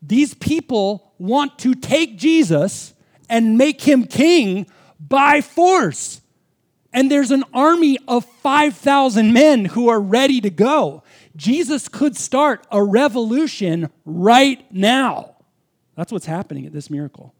These 0.00 0.34
people 0.34 1.12
want 1.18 1.58
to 1.58 1.74
take 1.74 2.18
Jesus 2.18 2.94
and 3.28 3.58
make 3.58 3.80
him 3.80 4.04
king 4.04 4.68
by 5.00 5.40
force. 5.40 6.20
And 6.92 7.10
there's 7.10 7.32
an 7.32 7.42
army 7.52 7.98
of 8.06 8.24
5,000 8.24 9.32
men 9.32 9.64
who 9.64 9.88
are 9.88 10.00
ready 10.00 10.40
to 10.42 10.50
go. 10.50 11.02
Jesus 11.34 11.88
could 11.88 12.16
start 12.16 12.64
a 12.70 12.80
revolution 12.80 13.90
right 14.04 14.64
now. 14.72 15.34
That's 15.96 16.12
what's 16.12 16.26
happening 16.26 16.64
at 16.64 16.72
this 16.72 16.90
miracle. 16.90 17.34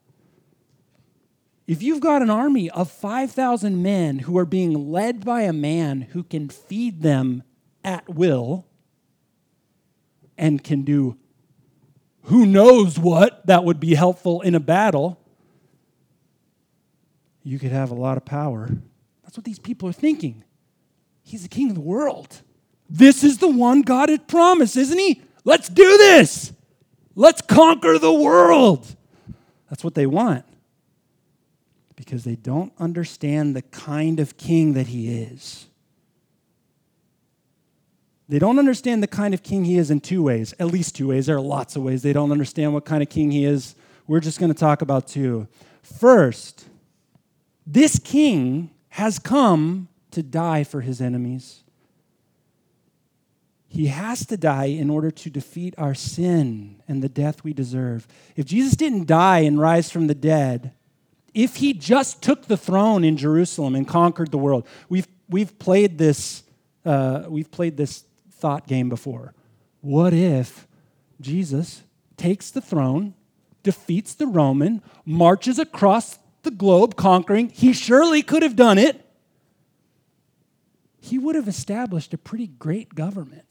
If 1.69 1.81
you've 1.81 2.01
got 2.01 2.23
an 2.23 2.31
army 2.31 2.69
of 2.69 2.91
5,000 2.91 3.81
men 3.81 4.19
who 4.19 4.37
are 4.37 4.45
being 4.45 4.91
led 4.91 5.25
by 5.25 5.43
a 5.43 5.53
man 5.53 6.09
who 6.11 6.25
can 6.25 6.49
feed 6.49 7.03
them 7.03 7.45
at 7.85 8.09
will 8.09 8.67
and 10.41 10.65
can 10.65 10.83
do 10.83 11.17
who 12.25 12.47
knows 12.47 12.99
what 12.99 13.47
that 13.47 13.63
would 13.63 13.79
be 13.79 13.95
helpful 13.95 14.41
in 14.41 14.55
a 14.55 14.61
battle, 14.61 15.21
you 17.43 17.59
could 17.59 17.73
have 17.73 17.91
a 17.91 17.95
lot 17.95 18.17
of 18.17 18.25
power. 18.25 18.69
That's 19.23 19.37
what 19.37 19.45
these 19.45 19.59
people 19.59 19.89
are 19.89 19.93
thinking. 19.93 20.43
He's 21.23 21.43
the 21.43 21.49
king 21.49 21.69
of 21.69 21.75
the 21.75 21.81
world. 21.81 22.43
This 22.89 23.23
is 23.23 23.39
the 23.39 23.49
one 23.49 23.83
God 23.83 24.09
had 24.09 24.27
promised, 24.27 24.77
isn't 24.77 24.99
he? 24.99 25.23
Let's 25.45 25.69
do 25.69 25.85
this. 25.97 26.53
Let's 27.15 27.41
conquer 27.41 27.99
the 27.99 28.13
world. 28.13 28.97
That's 29.69 29.85
what 29.85 29.95
they 29.95 30.07
want 30.07 30.45
because 31.97 32.25
they 32.25 32.37
don't 32.37 32.73
understand 32.79 33.55
the 33.55 33.63
kind 33.63 34.21
of 34.21 34.37
king 34.37 34.73
that 34.73 34.89
he 34.89 35.23
is. 35.23 35.67
They 38.31 38.39
don't 38.39 38.61
understand 38.61 39.03
the 39.03 39.09
kind 39.09 39.35
of 39.35 39.43
king 39.43 39.65
he 39.65 39.77
is 39.77 39.91
in 39.91 39.99
two 39.99 40.23
ways, 40.23 40.55
at 40.61 40.69
least 40.69 40.95
two 40.95 41.09
ways. 41.09 41.27
There 41.27 41.37
are 41.37 41.41
lots 41.41 41.75
of 41.75 41.83
ways 41.83 42.03
they 42.03 42.13
don't 42.13 42.31
understand 42.31 42.73
what 42.73 42.85
kind 42.85 43.03
of 43.03 43.09
king 43.09 43.33
he 43.33 43.45
is. 43.45 43.75
We're 44.07 44.21
just 44.21 44.39
going 44.39 44.53
to 44.53 44.59
talk 44.59 44.83
about 44.83 45.09
two. 45.09 45.49
First, 45.83 46.67
this 47.67 47.99
king 47.99 48.71
has 48.91 49.19
come 49.19 49.89
to 50.13 50.23
die 50.23 50.63
for 50.63 50.81
his 50.81 51.01
enemies. 51.01 51.65
He 53.67 53.89
has 53.89 54.25
to 54.27 54.37
die 54.37 54.67
in 54.67 54.91
order 54.91 55.11
to 55.11 55.29
defeat 55.29 55.75
our 55.77 55.95
sin 55.95 56.81
and 56.87 57.03
the 57.03 57.09
death 57.09 57.43
we 57.43 57.53
deserve. 57.53 58.07
If 58.37 58.47
Jesus 58.47 58.77
didn't 58.77 59.09
die 59.09 59.41
and 59.41 59.59
rise 59.59 59.91
from 59.91 60.07
the 60.07 60.15
dead, 60.15 60.71
if 61.35 61.57
he 61.57 61.73
just 61.73 62.23
took 62.23 62.47
the 62.47 62.57
throne 62.57 63.03
in 63.03 63.17
Jerusalem 63.17 63.75
and 63.75 63.89
conquered 63.89 64.31
the 64.31 64.39
world, 64.39 64.69
we've, 64.89 65.09
we've, 65.29 65.59
played 65.59 65.99
this, 65.99 66.45
uh, 66.85 67.25
we've 67.29 67.51
played 67.51 67.77
this 67.77 68.05
thought 68.41 68.67
game 68.67 68.89
before. 68.89 69.35
What 69.81 70.13
if 70.13 70.67
Jesus 71.21 71.83
takes 72.17 72.51
the 72.51 72.61
throne, 72.61 73.15
defeats 73.63 74.15
the 74.15 74.27
Roman, 74.27 74.83
marches 75.05 75.59
across 75.59 76.19
the 76.43 76.51
globe 76.51 76.97
conquering. 76.97 77.51
He 77.51 77.73
surely 77.73 78.23
could 78.23 78.43
have 78.43 78.57
done 78.57 78.79
it. 78.79 79.05
He 81.01 81.19
would 81.19 81.35
have 81.35 81.49
established 81.49 82.15
a 82.15 82.19
pretty 82.19 82.47
great 82.47 82.95
government. 82.95 83.45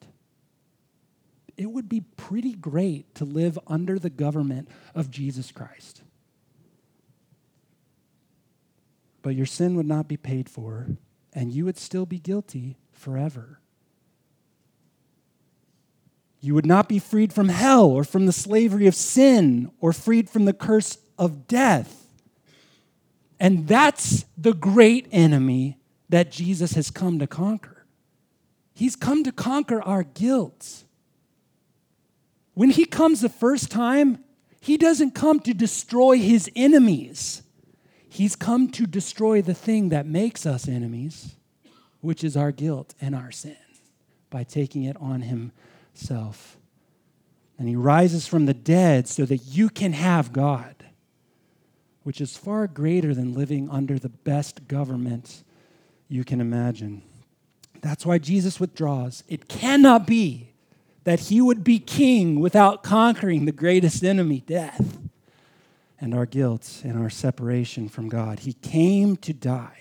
it 1.60 1.69
would 1.69 1.89
be 1.89 1.99
pretty 2.15 2.54
great 2.54 3.13
to 3.15 3.25
live 3.25 3.60
under 3.67 3.99
the 3.99 4.10
government 4.10 4.69
of 4.95 5.12
Jesus 5.12 5.52
Christ. 5.52 6.04
But 9.21 9.36
your 9.36 9.45
sin 9.45 9.75
would 9.75 9.86
not 9.86 10.08
be 10.08 10.15
paid 10.15 10.47
for, 10.47 10.88
and 11.34 11.52
you 11.52 11.65
would 11.65 11.78
still 11.78 12.06
be 12.06 12.17
guilty 12.17 12.78
forever. 12.93 13.60
You 16.41 16.56
would 16.56 16.65
not 16.65 16.88
be 16.88 16.99
freed 16.99 17.34
from 17.34 17.49
hell 17.49 17.86
or 17.86 18.04
from 18.04 18.25
the 18.25 18.32
slavery 18.32 18.88
of 18.88 18.95
sin 18.95 19.71
or 19.80 19.91
freed 19.91 20.30
from 20.30 20.45
the 20.45 20.54
curse 20.54 20.97
of 21.17 21.47
death. 21.47 22.08
And 23.39 23.67
that's 23.67 24.25
the 24.38 24.54
great 24.54 25.08
enemy 25.12 25.78
that 26.10 26.32
Jesus 26.32 26.73
has 26.73 26.91
come 26.91 27.19
to 27.19 27.28
conquer. 27.28 27.86
He's 28.73 28.95
come 28.95 29.23
to 29.25 29.32
conquer 29.32 29.82
our 29.82 30.04
guilt. 30.04 30.84
When 32.54 32.69
he 32.69 32.86
comes 32.86 33.21
the 33.21 33.30
first 33.30 33.69
time, 33.69 34.23
he 34.62 34.78
doesn't 34.78 35.12
come 35.12 35.39
to 35.41 35.54
destroy 35.54 36.17
his 36.17 36.49
enemies. 36.56 37.43
He's 38.08 38.36
come 38.36 38.69
to 38.71 38.86
destroy 38.86 39.41
the 39.41 39.54
thing 39.54 39.89
that 39.89 40.06
makes 40.06 40.45
us 40.45 40.67
enemies, 40.67 41.36
which 42.02 42.23
is 42.23 42.36
our 42.36 42.52
guilt 42.52 42.95
and 42.99 43.15
our 43.15 43.32
sin, 43.32 43.58
by 44.30 44.43
taking 44.43 44.84
it 44.84 44.97
on 44.99 45.21
himself. 45.93 46.58
And 47.58 47.67
he 47.67 47.75
rises 47.75 48.25
from 48.25 48.45
the 48.45 48.54
dead 48.54 49.08
so 49.08 49.25
that 49.25 49.38
you 49.38 49.69
can 49.69 49.93
have 49.93 50.32
God, 50.32 50.75
which 52.04 52.21
is 52.21 52.38
far 52.38 52.67
greater 52.67 53.13
than 53.13 53.34
living 53.34 53.69
under 53.69 53.99
the 53.99 54.10
best 54.10 54.67
government 54.67 55.43
you 56.08 56.23
can 56.23 56.39
imagine. 56.39 57.02
That's 57.82 58.06
why 58.06 58.17
Jesus 58.17 58.60
withdraws. 58.60 59.23
It 59.28 59.47
cannot 59.47 60.08
be 60.08 60.54
that 61.04 61.21
he 61.21 61.41
would 61.41 61.63
be 61.63 61.80
king 61.80 62.39
without 62.39 62.84
conquering 62.84 63.45
the 63.45 63.52
greatest 63.52 64.04
enemy, 64.04 64.41
death 64.41 64.99
and 66.02 66.13
our 66.13 66.25
guilt 66.25 66.82
and 66.84 66.97
our 66.97 67.10
separation 67.10 67.89
from 67.89 68.10
God. 68.10 68.39
He 68.39 68.54
came 68.54 69.17
to 69.17 69.34
die. 69.34 69.75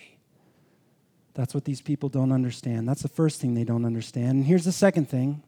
That's 1.34 1.54
what 1.54 1.64
these 1.64 1.80
people 1.80 2.08
don't 2.08 2.32
understand. 2.32 2.88
That's 2.88 3.02
the 3.02 3.08
first 3.08 3.40
thing 3.40 3.54
they 3.54 3.64
don't 3.64 3.84
understand. 3.84 4.30
And 4.30 4.44
here's 4.44 4.64
the 4.64 4.72
second 4.72 5.08
thing 5.08 5.42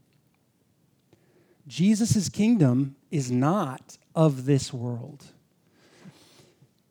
Jesus' 1.71 2.29
kingdom 2.29 2.97
is 3.13 3.31
not 3.31 3.97
of 4.13 4.45
this 4.45 4.73
world. 4.73 5.27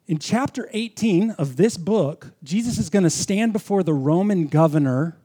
In 0.08 0.20
chapter 0.20 0.70
18 0.72 1.32
of 1.32 1.58
this 1.58 1.76
book, 1.76 2.32
Jesus 2.44 2.78
is 2.78 2.90
going 2.90 3.04
to 3.04 3.10
stand 3.10 3.52
before 3.52 3.84
the 3.84 3.94
Roman 3.94 4.48
governor, 4.48 5.18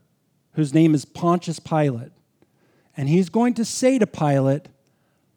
whose 0.55 0.75
name 0.75 0.93
is 0.93 1.05
Pontius 1.05 1.61
Pilate. 1.61 2.11
And 2.97 3.09
he's 3.09 3.29
going 3.29 3.55
to 3.55 3.64
say 3.64 3.97
to 3.97 4.09
Pilate, 4.09 4.67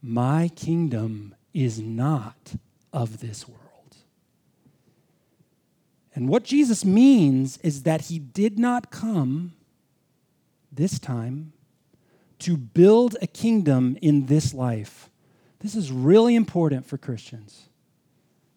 My 0.02 0.50
kingdom 0.56 1.36
is 1.54 1.80
not 1.80 2.56
of 2.92 3.20
this 3.20 3.48
world. 3.48 3.98
And 6.16 6.28
what 6.28 6.44
Jesus 6.44 6.84
means 6.84 7.58
is 7.58 7.84
that 7.84 8.02
he 8.02 8.18
did 8.18 8.58
not 8.58 8.90
come 8.90 9.54
this 10.72 10.98
time 10.98 11.54
to 12.40 12.58
build 12.58 13.16
a 13.22 13.28
kingdom 13.28 13.98
in 14.02 14.28
this 14.28 14.54
life. 14.54 15.10
This 15.60 15.76
is 15.76 15.92
really 15.92 16.36
important 16.36 16.86
for 16.86 16.98
Christians. 16.98 17.68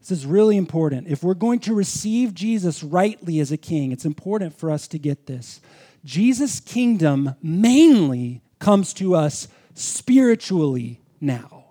This 0.01 0.11
is 0.11 0.27
really 0.27 0.57
important. 0.57 1.09
If 1.09 1.23
we're 1.23 1.35
going 1.35 1.61
to 1.61 1.75
receive 1.75 2.35
Jesus 2.35 2.83
rightly 2.83 3.39
as 3.41 3.53
a 3.53 3.57
king, 3.57 3.93
it's 3.93 4.05
important 4.05 4.55
for 4.55 4.71
us 4.71 4.89
to 4.89 4.99
get 4.99 5.27
this. 5.27 5.61
Jesus' 6.05 6.61
kingdom 6.61 7.35
mainly 7.43 8.43
comes 8.59 8.93
to 8.95 9.15
us 9.15 9.49
spiritually 9.75 11.01
now 11.21 11.65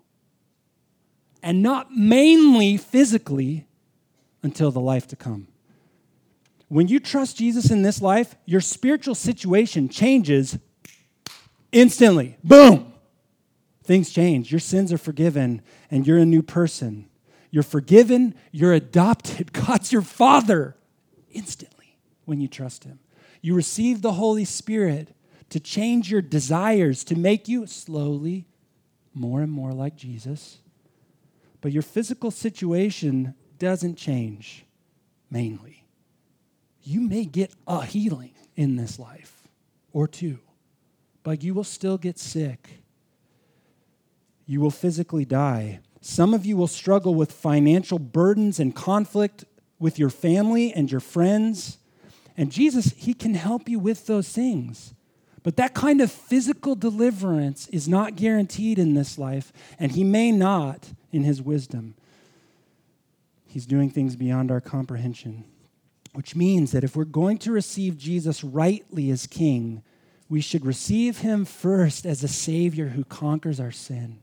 and 1.42 1.62
not 1.64 1.92
mainly 1.92 2.78
physically 2.78 3.66
until 4.44 4.72
the 4.72 4.80
life 4.80 5.08
to 5.08 5.16
come. 5.16 5.48
When 6.68 6.88
you 6.88 7.00
trust 7.00 7.38
Jesus 7.38 7.72
in 7.72 7.82
this 7.82 8.02
life, 8.02 8.36
your 8.46 8.62
spiritual 8.62 9.16
situation 9.16 9.90
changes 9.90 10.60
instantly. 11.72 12.38
Boom! 12.44 12.94
Things 13.84 14.12
change. 14.12 14.52
Your 14.52 14.60
sins 14.60 14.94
are 14.94 14.98
forgiven, 14.98 15.62
and 15.90 16.06
you're 16.06 16.18
a 16.18 16.26
new 16.26 16.42
person. 16.42 17.10
You're 17.52 17.64
forgiven, 17.64 18.36
you're 18.52 18.74
adopted. 18.74 19.54
God's 19.68 19.92
your 19.92 20.04
father 20.04 20.76
instantly 21.32 21.98
when 22.26 22.40
you 22.40 22.48
trust 22.48 22.84
Him. 22.84 23.00
You 23.42 23.56
receive 23.56 24.02
the 24.02 24.14
Holy 24.14 24.46
Spirit 24.46 25.16
to 25.50 25.60
change 25.60 26.12
your 26.12 26.22
desires, 26.22 27.04
to 27.06 27.16
make 27.16 27.48
you 27.48 27.66
slowly 27.66 28.46
more 29.16 29.42
and 29.42 29.52
more 29.52 29.72
like 29.72 29.96
Jesus 29.96 30.60
but 31.62 31.72
your 31.72 31.82
physical 31.82 32.32
situation 32.32 33.36
doesn't 33.58 33.96
change 33.96 34.66
mainly. 35.30 35.86
You 36.82 37.02
may 37.02 37.26
get 37.26 37.52
a 37.68 37.86
healing 37.86 38.34
in 38.56 38.76
this 38.76 38.98
life 38.98 39.48
or 39.92 40.08
two, 40.08 40.40
but 41.24 41.44
you 41.44 41.54
will 41.54 41.64
still 41.64 41.98
get 41.98 42.18
sick. 42.18 42.82
You 44.46 44.62
will 44.62 44.72
physically 44.72 45.26
die. 45.26 45.80
Some 46.02 46.34
of 46.34 46.46
you 46.46 46.58
will 46.58 46.68
struggle 46.68 47.14
with 47.14 47.32
financial 47.32 48.00
burdens 48.00 48.60
and 48.60 48.76
conflict 48.76 49.46
with 49.80 50.00
your 50.00 50.10
family 50.10 50.74
and 50.74 50.92
your 50.92 51.02
friends. 51.02 51.78
And 52.38 52.52
Jesus, 52.52 52.94
He 52.98 53.14
can 53.14 53.34
help 53.34 53.68
you 53.68 53.80
with 53.80 54.08
those 54.08 54.30
things. 54.30 54.94
But 55.44 55.56
that 55.58 55.74
kind 55.74 56.02
of 56.02 56.12
physical 56.12 56.76
deliverance 56.76 57.68
is 57.70 57.88
not 57.88 58.16
guaranteed 58.16 58.78
in 58.78 58.94
this 58.94 59.18
life, 59.18 59.54
and 59.78 59.92
He 59.92 60.04
may 60.04 60.32
not 60.32 60.94
in 61.12 61.24
His 61.24 61.42
wisdom. 61.42 61.96
He's 63.48 63.66
doing 63.66 63.90
things 63.90 64.16
beyond 64.16 64.52
our 64.52 64.62
comprehension, 64.62 65.44
which 66.14 66.36
means 66.36 66.72
that 66.72 66.84
if 66.84 66.96
we're 66.96 67.06
going 67.06 67.40
to 67.40 67.52
receive 67.52 67.98
Jesus 67.98 68.44
rightly 68.44 69.10
as 69.10 69.26
King, 69.28 69.82
we 70.30 70.42
should 70.42 70.66
receive 70.66 71.20
Him 71.20 71.44
first 71.44 72.06
as 72.06 72.24
a 72.24 72.28
Savior 72.28 72.90
who 72.90 73.04
conquers 73.04 73.60
our 73.60 73.72
sin 73.72 74.20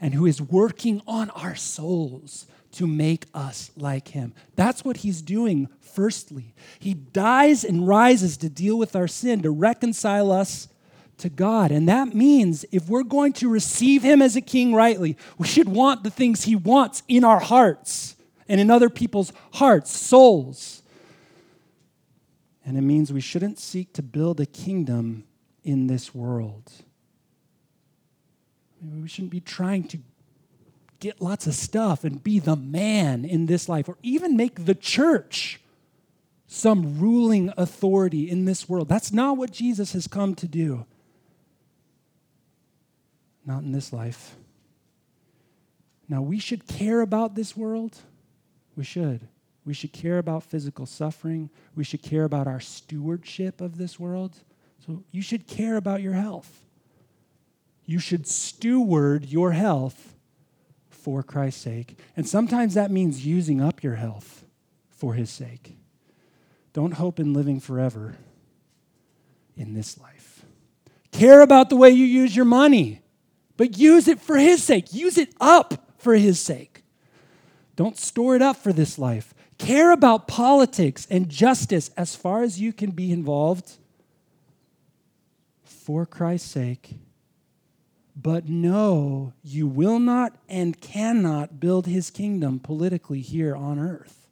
and 0.00 0.14
who 0.14 0.24
is 0.26 0.40
working 0.40 1.02
on 1.06 1.30
our 1.30 1.54
souls 1.54 2.46
to 2.72 2.86
make 2.86 3.26
us 3.34 3.70
like 3.76 4.08
him. 4.08 4.32
That's 4.56 4.84
what 4.84 4.98
he's 4.98 5.22
doing, 5.22 5.68
firstly. 5.80 6.54
He 6.78 6.94
dies 6.94 7.64
and 7.64 7.86
rises 7.86 8.36
to 8.38 8.48
deal 8.48 8.78
with 8.78 8.94
our 8.94 9.08
sin, 9.08 9.42
to 9.42 9.50
reconcile 9.50 10.30
us 10.30 10.68
to 11.18 11.28
God. 11.28 11.70
And 11.70 11.88
that 11.88 12.14
means 12.14 12.64
if 12.70 12.88
we're 12.88 13.02
going 13.02 13.32
to 13.34 13.48
receive 13.48 14.02
him 14.02 14.22
as 14.22 14.36
a 14.36 14.40
king 14.40 14.74
rightly, 14.74 15.16
we 15.36 15.46
should 15.46 15.68
want 15.68 16.04
the 16.04 16.10
things 16.10 16.44
he 16.44 16.56
wants 16.56 17.02
in 17.08 17.24
our 17.24 17.40
hearts 17.40 18.16
and 18.48 18.60
in 18.60 18.70
other 18.70 18.88
people's 18.88 19.32
hearts, 19.54 19.90
souls. 19.96 20.82
And 22.64 22.78
it 22.78 22.82
means 22.82 23.12
we 23.12 23.20
shouldn't 23.20 23.58
seek 23.58 23.92
to 23.94 24.02
build 24.02 24.40
a 24.40 24.46
kingdom 24.46 25.24
in 25.62 25.86
this 25.86 26.14
world. 26.14 26.72
We 28.82 29.08
shouldn't 29.08 29.32
be 29.32 29.40
trying 29.40 29.84
to 29.88 29.98
get 31.00 31.20
lots 31.20 31.46
of 31.46 31.54
stuff 31.54 32.04
and 32.04 32.22
be 32.22 32.38
the 32.38 32.56
man 32.56 33.24
in 33.24 33.46
this 33.46 33.68
life, 33.68 33.88
or 33.88 33.96
even 34.02 34.36
make 34.36 34.66
the 34.66 34.74
church 34.74 35.60
some 36.46 36.98
ruling 36.98 37.52
authority 37.56 38.28
in 38.28 38.44
this 38.44 38.68
world. 38.68 38.88
That's 38.88 39.12
not 39.12 39.36
what 39.36 39.52
Jesus 39.52 39.92
has 39.92 40.06
come 40.06 40.34
to 40.36 40.48
do. 40.48 40.84
Not 43.46 43.62
in 43.62 43.72
this 43.72 43.92
life. 43.92 44.36
Now, 46.08 46.22
we 46.22 46.38
should 46.38 46.66
care 46.66 47.00
about 47.00 47.34
this 47.34 47.56
world. 47.56 47.98
We 48.76 48.84
should. 48.84 49.28
We 49.64 49.74
should 49.74 49.92
care 49.92 50.18
about 50.18 50.42
physical 50.42 50.86
suffering. 50.86 51.50
We 51.76 51.84
should 51.84 52.02
care 52.02 52.24
about 52.24 52.48
our 52.48 52.60
stewardship 52.60 53.60
of 53.60 53.78
this 53.78 54.00
world. 54.00 54.36
So, 54.86 55.04
you 55.10 55.22
should 55.22 55.46
care 55.46 55.76
about 55.76 56.02
your 56.02 56.14
health. 56.14 56.64
You 57.84 57.98
should 57.98 58.26
steward 58.26 59.26
your 59.26 59.52
health 59.52 60.14
for 60.88 61.22
Christ's 61.22 61.62
sake. 61.62 61.98
And 62.16 62.28
sometimes 62.28 62.74
that 62.74 62.90
means 62.90 63.26
using 63.26 63.60
up 63.60 63.82
your 63.82 63.96
health 63.96 64.44
for 64.88 65.14
his 65.14 65.30
sake. 65.30 65.76
Don't 66.72 66.92
hope 66.92 67.18
in 67.18 67.32
living 67.32 67.58
forever 67.58 68.16
in 69.56 69.74
this 69.74 69.98
life. 69.98 70.44
Care 71.10 71.40
about 71.40 71.68
the 71.68 71.76
way 71.76 71.90
you 71.90 72.04
use 72.04 72.36
your 72.36 72.44
money, 72.44 73.00
but 73.56 73.76
use 73.76 74.06
it 74.06 74.20
for 74.20 74.36
his 74.36 74.62
sake. 74.62 74.94
Use 74.94 75.18
it 75.18 75.34
up 75.40 75.90
for 75.98 76.14
his 76.14 76.38
sake. 76.38 76.84
Don't 77.76 77.98
store 77.98 78.36
it 78.36 78.42
up 78.42 78.56
for 78.56 78.72
this 78.72 78.98
life. 78.98 79.34
Care 79.58 79.90
about 79.90 80.28
politics 80.28 81.06
and 81.10 81.28
justice 81.28 81.90
as 81.96 82.14
far 82.14 82.42
as 82.42 82.60
you 82.60 82.72
can 82.72 82.92
be 82.92 83.10
involved 83.10 83.78
for 85.90 86.06
Christ's 86.06 86.48
sake 86.48 86.94
but 88.14 88.48
no, 88.48 89.32
you 89.42 89.66
will 89.66 89.98
not 89.98 90.36
and 90.48 90.80
cannot 90.80 91.58
build 91.58 91.86
his 91.86 92.10
kingdom 92.10 92.60
politically 92.60 93.20
here 93.20 93.56
on 93.56 93.78
earth. 93.78 94.28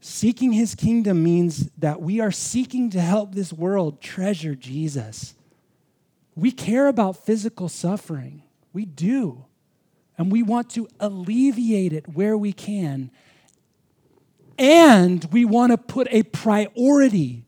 Seeking 0.00 0.52
his 0.52 0.74
kingdom 0.74 1.22
means 1.22 1.68
that 1.76 2.00
we 2.00 2.20
are 2.20 2.30
seeking 2.30 2.88
to 2.90 3.00
help 3.00 3.34
this 3.34 3.52
world 3.52 4.00
treasure 4.00 4.54
Jesus 4.54 5.34
We 6.36 6.52
care 6.52 6.86
about 6.86 7.24
physical 7.24 7.68
suffering. 7.68 8.42
We 8.72 8.84
do. 8.84 9.46
And 10.16 10.30
we 10.30 10.42
want 10.42 10.70
to 10.72 10.86
alleviate 11.00 11.92
it 11.94 12.14
where 12.14 12.36
we 12.36 12.52
can. 12.52 13.10
And 14.58 15.24
we 15.32 15.44
want 15.44 15.72
to 15.72 15.78
put 15.78 16.08
a 16.10 16.22
priority 16.22 17.45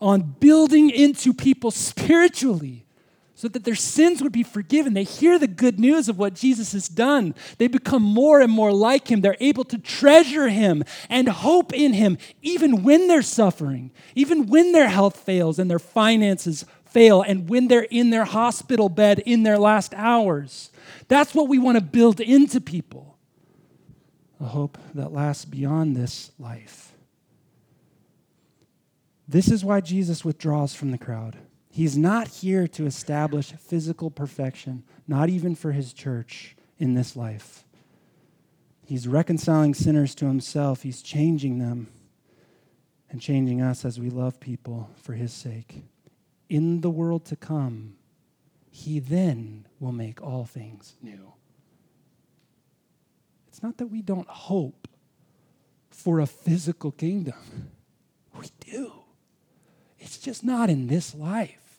on 0.00 0.36
building 0.40 0.90
into 0.90 1.32
people 1.34 1.70
spiritually 1.70 2.86
so 3.34 3.48
that 3.48 3.64
their 3.64 3.74
sins 3.74 4.22
would 4.22 4.32
be 4.32 4.42
forgiven. 4.42 4.92
They 4.92 5.04
hear 5.04 5.38
the 5.38 5.46
good 5.46 5.80
news 5.80 6.10
of 6.10 6.18
what 6.18 6.34
Jesus 6.34 6.72
has 6.72 6.88
done. 6.88 7.34
They 7.56 7.68
become 7.68 8.02
more 8.02 8.42
and 8.42 8.52
more 8.52 8.70
like 8.70 9.10
him. 9.10 9.22
They're 9.22 9.36
able 9.40 9.64
to 9.64 9.78
treasure 9.78 10.48
him 10.48 10.84
and 11.08 11.26
hope 11.26 11.72
in 11.72 11.94
him, 11.94 12.18
even 12.42 12.82
when 12.82 13.08
they're 13.08 13.22
suffering, 13.22 13.92
even 14.14 14.46
when 14.46 14.72
their 14.72 14.88
health 14.88 15.16
fails 15.16 15.58
and 15.58 15.70
their 15.70 15.78
finances 15.78 16.66
fail, 16.84 17.22
and 17.22 17.48
when 17.48 17.68
they're 17.68 17.86
in 17.90 18.10
their 18.10 18.24
hospital 18.24 18.88
bed 18.88 19.20
in 19.20 19.42
their 19.42 19.58
last 19.58 19.94
hours. 19.94 20.70
That's 21.08 21.34
what 21.34 21.48
we 21.48 21.58
want 21.58 21.78
to 21.78 21.84
build 21.84 22.20
into 22.20 22.60
people 22.60 23.10
a 24.40 24.44
hope 24.44 24.78
that 24.94 25.12
lasts 25.12 25.44
beyond 25.44 25.94
this 25.94 26.30
life. 26.38 26.89
This 29.30 29.48
is 29.48 29.64
why 29.64 29.80
Jesus 29.80 30.24
withdraws 30.24 30.74
from 30.74 30.90
the 30.90 30.98
crowd. 30.98 31.36
He's 31.68 31.96
not 31.96 32.26
here 32.26 32.66
to 32.66 32.84
establish 32.84 33.52
physical 33.52 34.10
perfection, 34.10 34.82
not 35.06 35.28
even 35.28 35.54
for 35.54 35.70
his 35.70 35.92
church 35.92 36.56
in 36.80 36.94
this 36.94 37.14
life. 37.14 37.64
He's 38.84 39.06
reconciling 39.06 39.74
sinners 39.74 40.16
to 40.16 40.26
himself, 40.26 40.82
he's 40.82 41.00
changing 41.00 41.60
them 41.60 41.86
and 43.08 43.20
changing 43.20 43.62
us 43.62 43.84
as 43.84 44.00
we 44.00 44.10
love 44.10 44.40
people 44.40 44.90
for 44.96 45.12
his 45.12 45.32
sake. 45.32 45.84
In 46.48 46.80
the 46.80 46.90
world 46.90 47.24
to 47.26 47.36
come, 47.36 47.94
he 48.68 48.98
then 48.98 49.64
will 49.78 49.92
make 49.92 50.20
all 50.20 50.44
things 50.44 50.96
new. 51.00 51.32
It's 53.46 53.62
not 53.62 53.76
that 53.76 53.86
we 53.86 54.02
don't 54.02 54.28
hope 54.28 54.88
for 55.88 56.18
a 56.18 56.26
physical 56.26 56.90
kingdom, 56.90 57.70
we 58.36 58.48
do. 58.58 58.99
It's 60.10 60.18
just 60.18 60.42
not 60.42 60.68
in 60.68 60.88
this 60.88 61.14
life. 61.14 61.78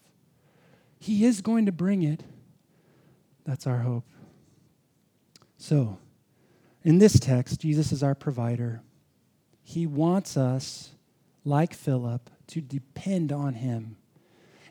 He 0.98 1.26
is 1.26 1.42
going 1.42 1.66
to 1.66 1.72
bring 1.74 2.02
it. 2.02 2.24
That's 3.44 3.68
our 3.68 3.80
hope. 3.80 4.06
So, 5.58 5.98
in 6.82 7.00
this 7.00 7.20
text, 7.20 7.60
Jesus 7.60 7.92
is 7.92 8.02
our 8.02 8.16
provider. 8.16 8.84
He 9.64 9.86
wants 9.86 10.38
us, 10.38 10.92
like 11.44 11.74
Philip, 11.74 12.30
to 12.48 12.62
depend 12.62 13.34
on 13.34 13.56
him 13.56 13.98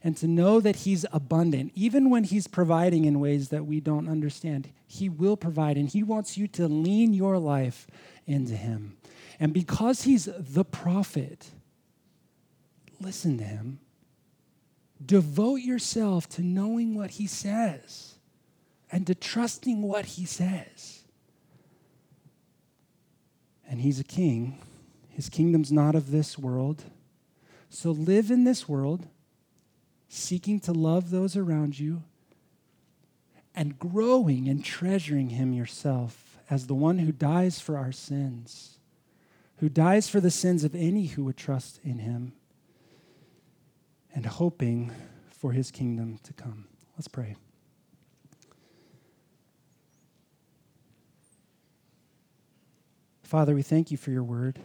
and 0.03 0.17
to 0.17 0.27
know 0.27 0.61
that 0.61 0.77
he's 0.77 1.05
abundant. 1.13 1.73
Even 1.75 2.09
when 2.09 2.25
he's 2.25 2.47
providing 2.47 3.05
in 3.05 3.21
ways 3.21 3.51
that 3.51 3.67
we 3.67 3.79
don't 3.79 4.09
understand, 4.09 4.71
he 4.87 5.11
will 5.11 5.37
provide. 5.37 5.77
And 5.77 5.87
he 5.87 6.03
wants 6.03 6.39
you 6.39 6.49
to 6.49 6.67
lean 6.67 7.13
your 7.13 7.37
life 7.37 7.87
into 8.27 8.57
him. 8.57 8.97
And 9.39 9.53
because 9.53 10.05
he's 10.05 10.31
the 10.35 10.65
prophet, 10.65 11.51
listen 13.01 13.39
to 13.39 13.45
him. 13.45 13.81
Devote 15.05 15.57
yourself 15.57 16.29
to 16.31 16.43
knowing 16.43 16.95
what 16.95 17.13
he 17.13 17.27
says 17.27 18.15
and 18.93 19.07
to 19.07 19.15
trusting 19.15 19.83
what 19.83 20.05
he 20.05 20.25
says. 20.25 21.03
And 23.69 23.81
he's 23.81 24.01
a 24.01 24.05
king. 24.05 24.59
His 25.09 25.29
kingdom's 25.29 25.73
not 25.73 25.95
of 25.95 26.11
this 26.11 26.39
world. 26.39 26.85
So 27.71 27.93
live 27.93 28.31
in 28.31 28.45
this 28.45 28.69
world, 28.69 29.07
seeking 30.09 30.61
to 30.61 30.73
love 30.73 31.11
those 31.11 31.37
around 31.37 31.79
you 31.79 32.03
and 33.55 33.79
growing 33.79 34.49
and 34.49 34.65
treasuring 34.65 35.31
him 35.31 35.53
yourself 35.53 36.39
as 36.51 36.67
the 36.67 36.75
one 36.75 36.99
who 36.99 37.13
dies 37.13 37.61
for 37.61 37.79
our 37.79 37.93
sins, 37.93 38.79
who 39.59 39.69
dies 39.69 40.09
for 40.09 40.21
the 40.21 40.31
sins 40.31 40.65
of 40.65 40.75
any 40.75 41.07
who 41.07 41.25
would 41.25 41.37
trust 41.37 41.79
in 41.85 42.01
him 42.01 42.33
and 44.15 44.27
hoping 44.27 44.93
for 45.31 45.53
his 45.53 45.71
kingdom 45.71 46.19
to 46.25 46.33
come. 46.33 46.67
Let's 46.97 47.09
pray. 47.09 47.37
Father, 53.23 53.55
we 53.55 53.63
thank 53.63 53.91
you 53.91 53.97
for 53.97 54.11
your 54.11 54.25
word. 54.25 54.59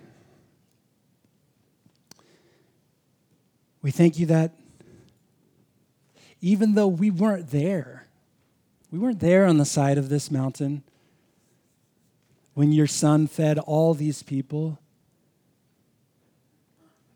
We 3.82 3.92
thank 3.92 4.18
you 4.18 4.26
that 4.26 4.56
even 6.42 6.74
though 6.74 6.88
we 6.88 7.12
weren't 7.12 7.52
there, 7.52 8.08
we 8.92 8.98
weren't 8.98 9.20
there 9.20 9.46
on 9.46 9.58
the 9.58 9.66
side 9.66 9.98
of 9.98 10.10
this 10.10 10.32
mountain 10.32 10.84
when 12.56 12.72
your 12.72 12.88
son 12.88 13.28
fed 13.28 13.60
all 13.60 13.94
these 13.94 14.24
people 14.24 14.80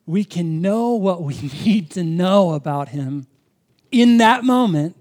we 0.10 0.24
can 0.24 0.60
know 0.60 0.94
what 0.94 1.22
we 1.22 1.36
need 1.66 1.92
to 1.92 2.04
know 2.04 2.56
about 2.56 2.90
him 2.90 3.28
in 3.92 4.18
that 4.18 4.44
moment 4.44 4.96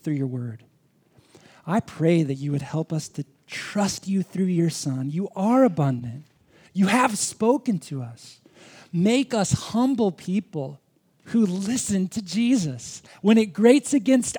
through 0.00 0.14
your 0.14 0.26
word. 0.26 0.64
I 1.66 1.80
pray 1.80 2.22
that 2.22 2.36
you 2.36 2.50
would 2.50 2.62
help 2.62 2.90
us 2.90 3.06
to 3.10 3.26
trust 3.46 4.08
you 4.08 4.22
through 4.22 4.46
your 4.46 4.70
son. 4.70 5.10
You 5.10 5.28
are 5.36 5.62
abundant, 5.64 6.24
you 6.72 6.86
have 6.86 7.18
spoken 7.18 7.78
to 7.80 8.02
us. 8.02 8.40
Make 8.90 9.34
us 9.34 9.52
humble 9.52 10.10
people 10.10 10.80
who 11.24 11.44
listen 11.44 12.08
to 12.08 12.22
Jesus. 12.22 13.02
When 13.20 13.36
it 13.36 13.52
grates 13.52 13.92
against 13.92 14.38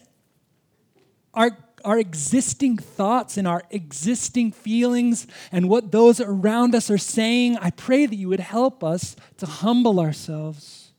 our 1.36 1.52
our 1.84 2.00
existing 2.00 2.78
thoughts 2.78 3.38
and 3.38 3.48
our 3.48 3.64
existing 3.70 4.52
feelings 4.52 5.28
and 5.52 5.70
what 5.70 5.92
those 5.92 6.20
around 6.20 6.76
us 6.76 6.90
are 6.90 6.98
saying, 6.98 7.58
I 7.58 7.72
pray 7.72 8.06
that 8.06 8.16
you 8.16 8.30
would 8.30 8.40
help 8.40 8.84
us 8.84 9.16
to 9.38 9.46
humble 9.46 10.00
ourselves 10.00 10.92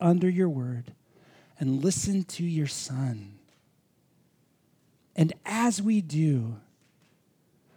under 0.00 0.28
your 0.28 0.48
word 0.48 0.94
and 1.58 1.84
listen 1.84 2.24
to 2.24 2.44
your 2.44 2.66
Son. 2.66 3.38
And 5.14 5.32
as 5.44 5.82
we 5.82 6.00
do, 6.00 6.56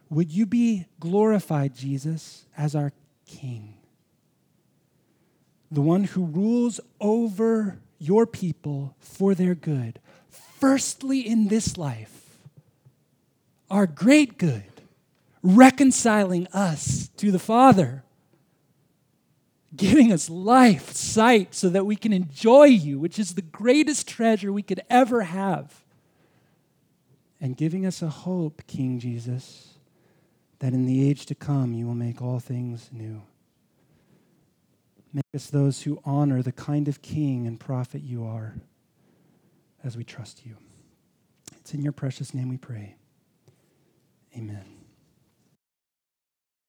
would 0.09 0.31
you 0.31 0.45
be 0.45 0.85
glorified, 0.99 1.75
Jesus, 1.75 2.45
as 2.57 2.75
our 2.75 2.93
King? 3.25 3.75
The 5.71 5.81
one 5.81 6.05
who 6.05 6.25
rules 6.25 6.79
over 7.01 7.79
your 7.99 8.25
people 8.25 8.95
for 8.99 9.35
their 9.35 9.55
good, 9.55 9.99
firstly 10.29 11.19
in 11.19 11.47
this 11.47 11.77
life 11.77 12.14
our 13.69 13.87
great 13.87 14.37
good, 14.37 14.63
reconciling 15.41 16.47
us 16.53 17.09
to 17.17 17.31
the 17.31 17.39
Father, 17.39 18.03
giving 19.75 20.11
us 20.11 20.29
life, 20.29 20.91
sight, 20.93 21.53
so 21.53 21.69
that 21.69 21.85
we 21.85 21.95
can 21.95 22.13
enjoy 22.13 22.65
you, 22.65 22.99
which 22.99 23.19
is 23.19 23.35
the 23.35 23.41
greatest 23.41 24.07
treasure 24.07 24.51
we 24.51 24.63
could 24.63 24.81
ever 24.89 25.23
have, 25.23 25.83
and 27.41 27.57
giving 27.57 27.85
us 27.85 28.01
a 28.01 28.07
hope, 28.07 28.65
King 28.67 28.99
Jesus, 28.99 29.73
that 30.59 30.73
in 30.73 30.85
the 30.85 31.07
age 31.09 31.25
to 31.25 31.35
come 31.35 31.73
you 31.73 31.85
will 31.85 31.95
make 31.95 32.21
all 32.21 32.39
things 32.39 32.89
new. 32.91 33.21
Make 35.13 35.25
us 35.33 35.47
those 35.47 35.83
who 35.83 36.01
honor 36.03 36.41
the 36.41 36.51
kind 36.51 36.87
of 36.87 37.01
king 37.01 37.47
and 37.47 37.59
prophet 37.59 38.01
you 38.01 38.25
are 38.25 38.55
as 39.83 39.95
we 39.95 40.03
trust 40.03 40.45
you. 40.45 40.57
It's 41.57 41.73
in 41.73 41.81
your 41.81 41.93
precious 41.93 42.33
name 42.33 42.49
we 42.49 42.57
pray. 42.57 42.95
Amen. 44.37 44.74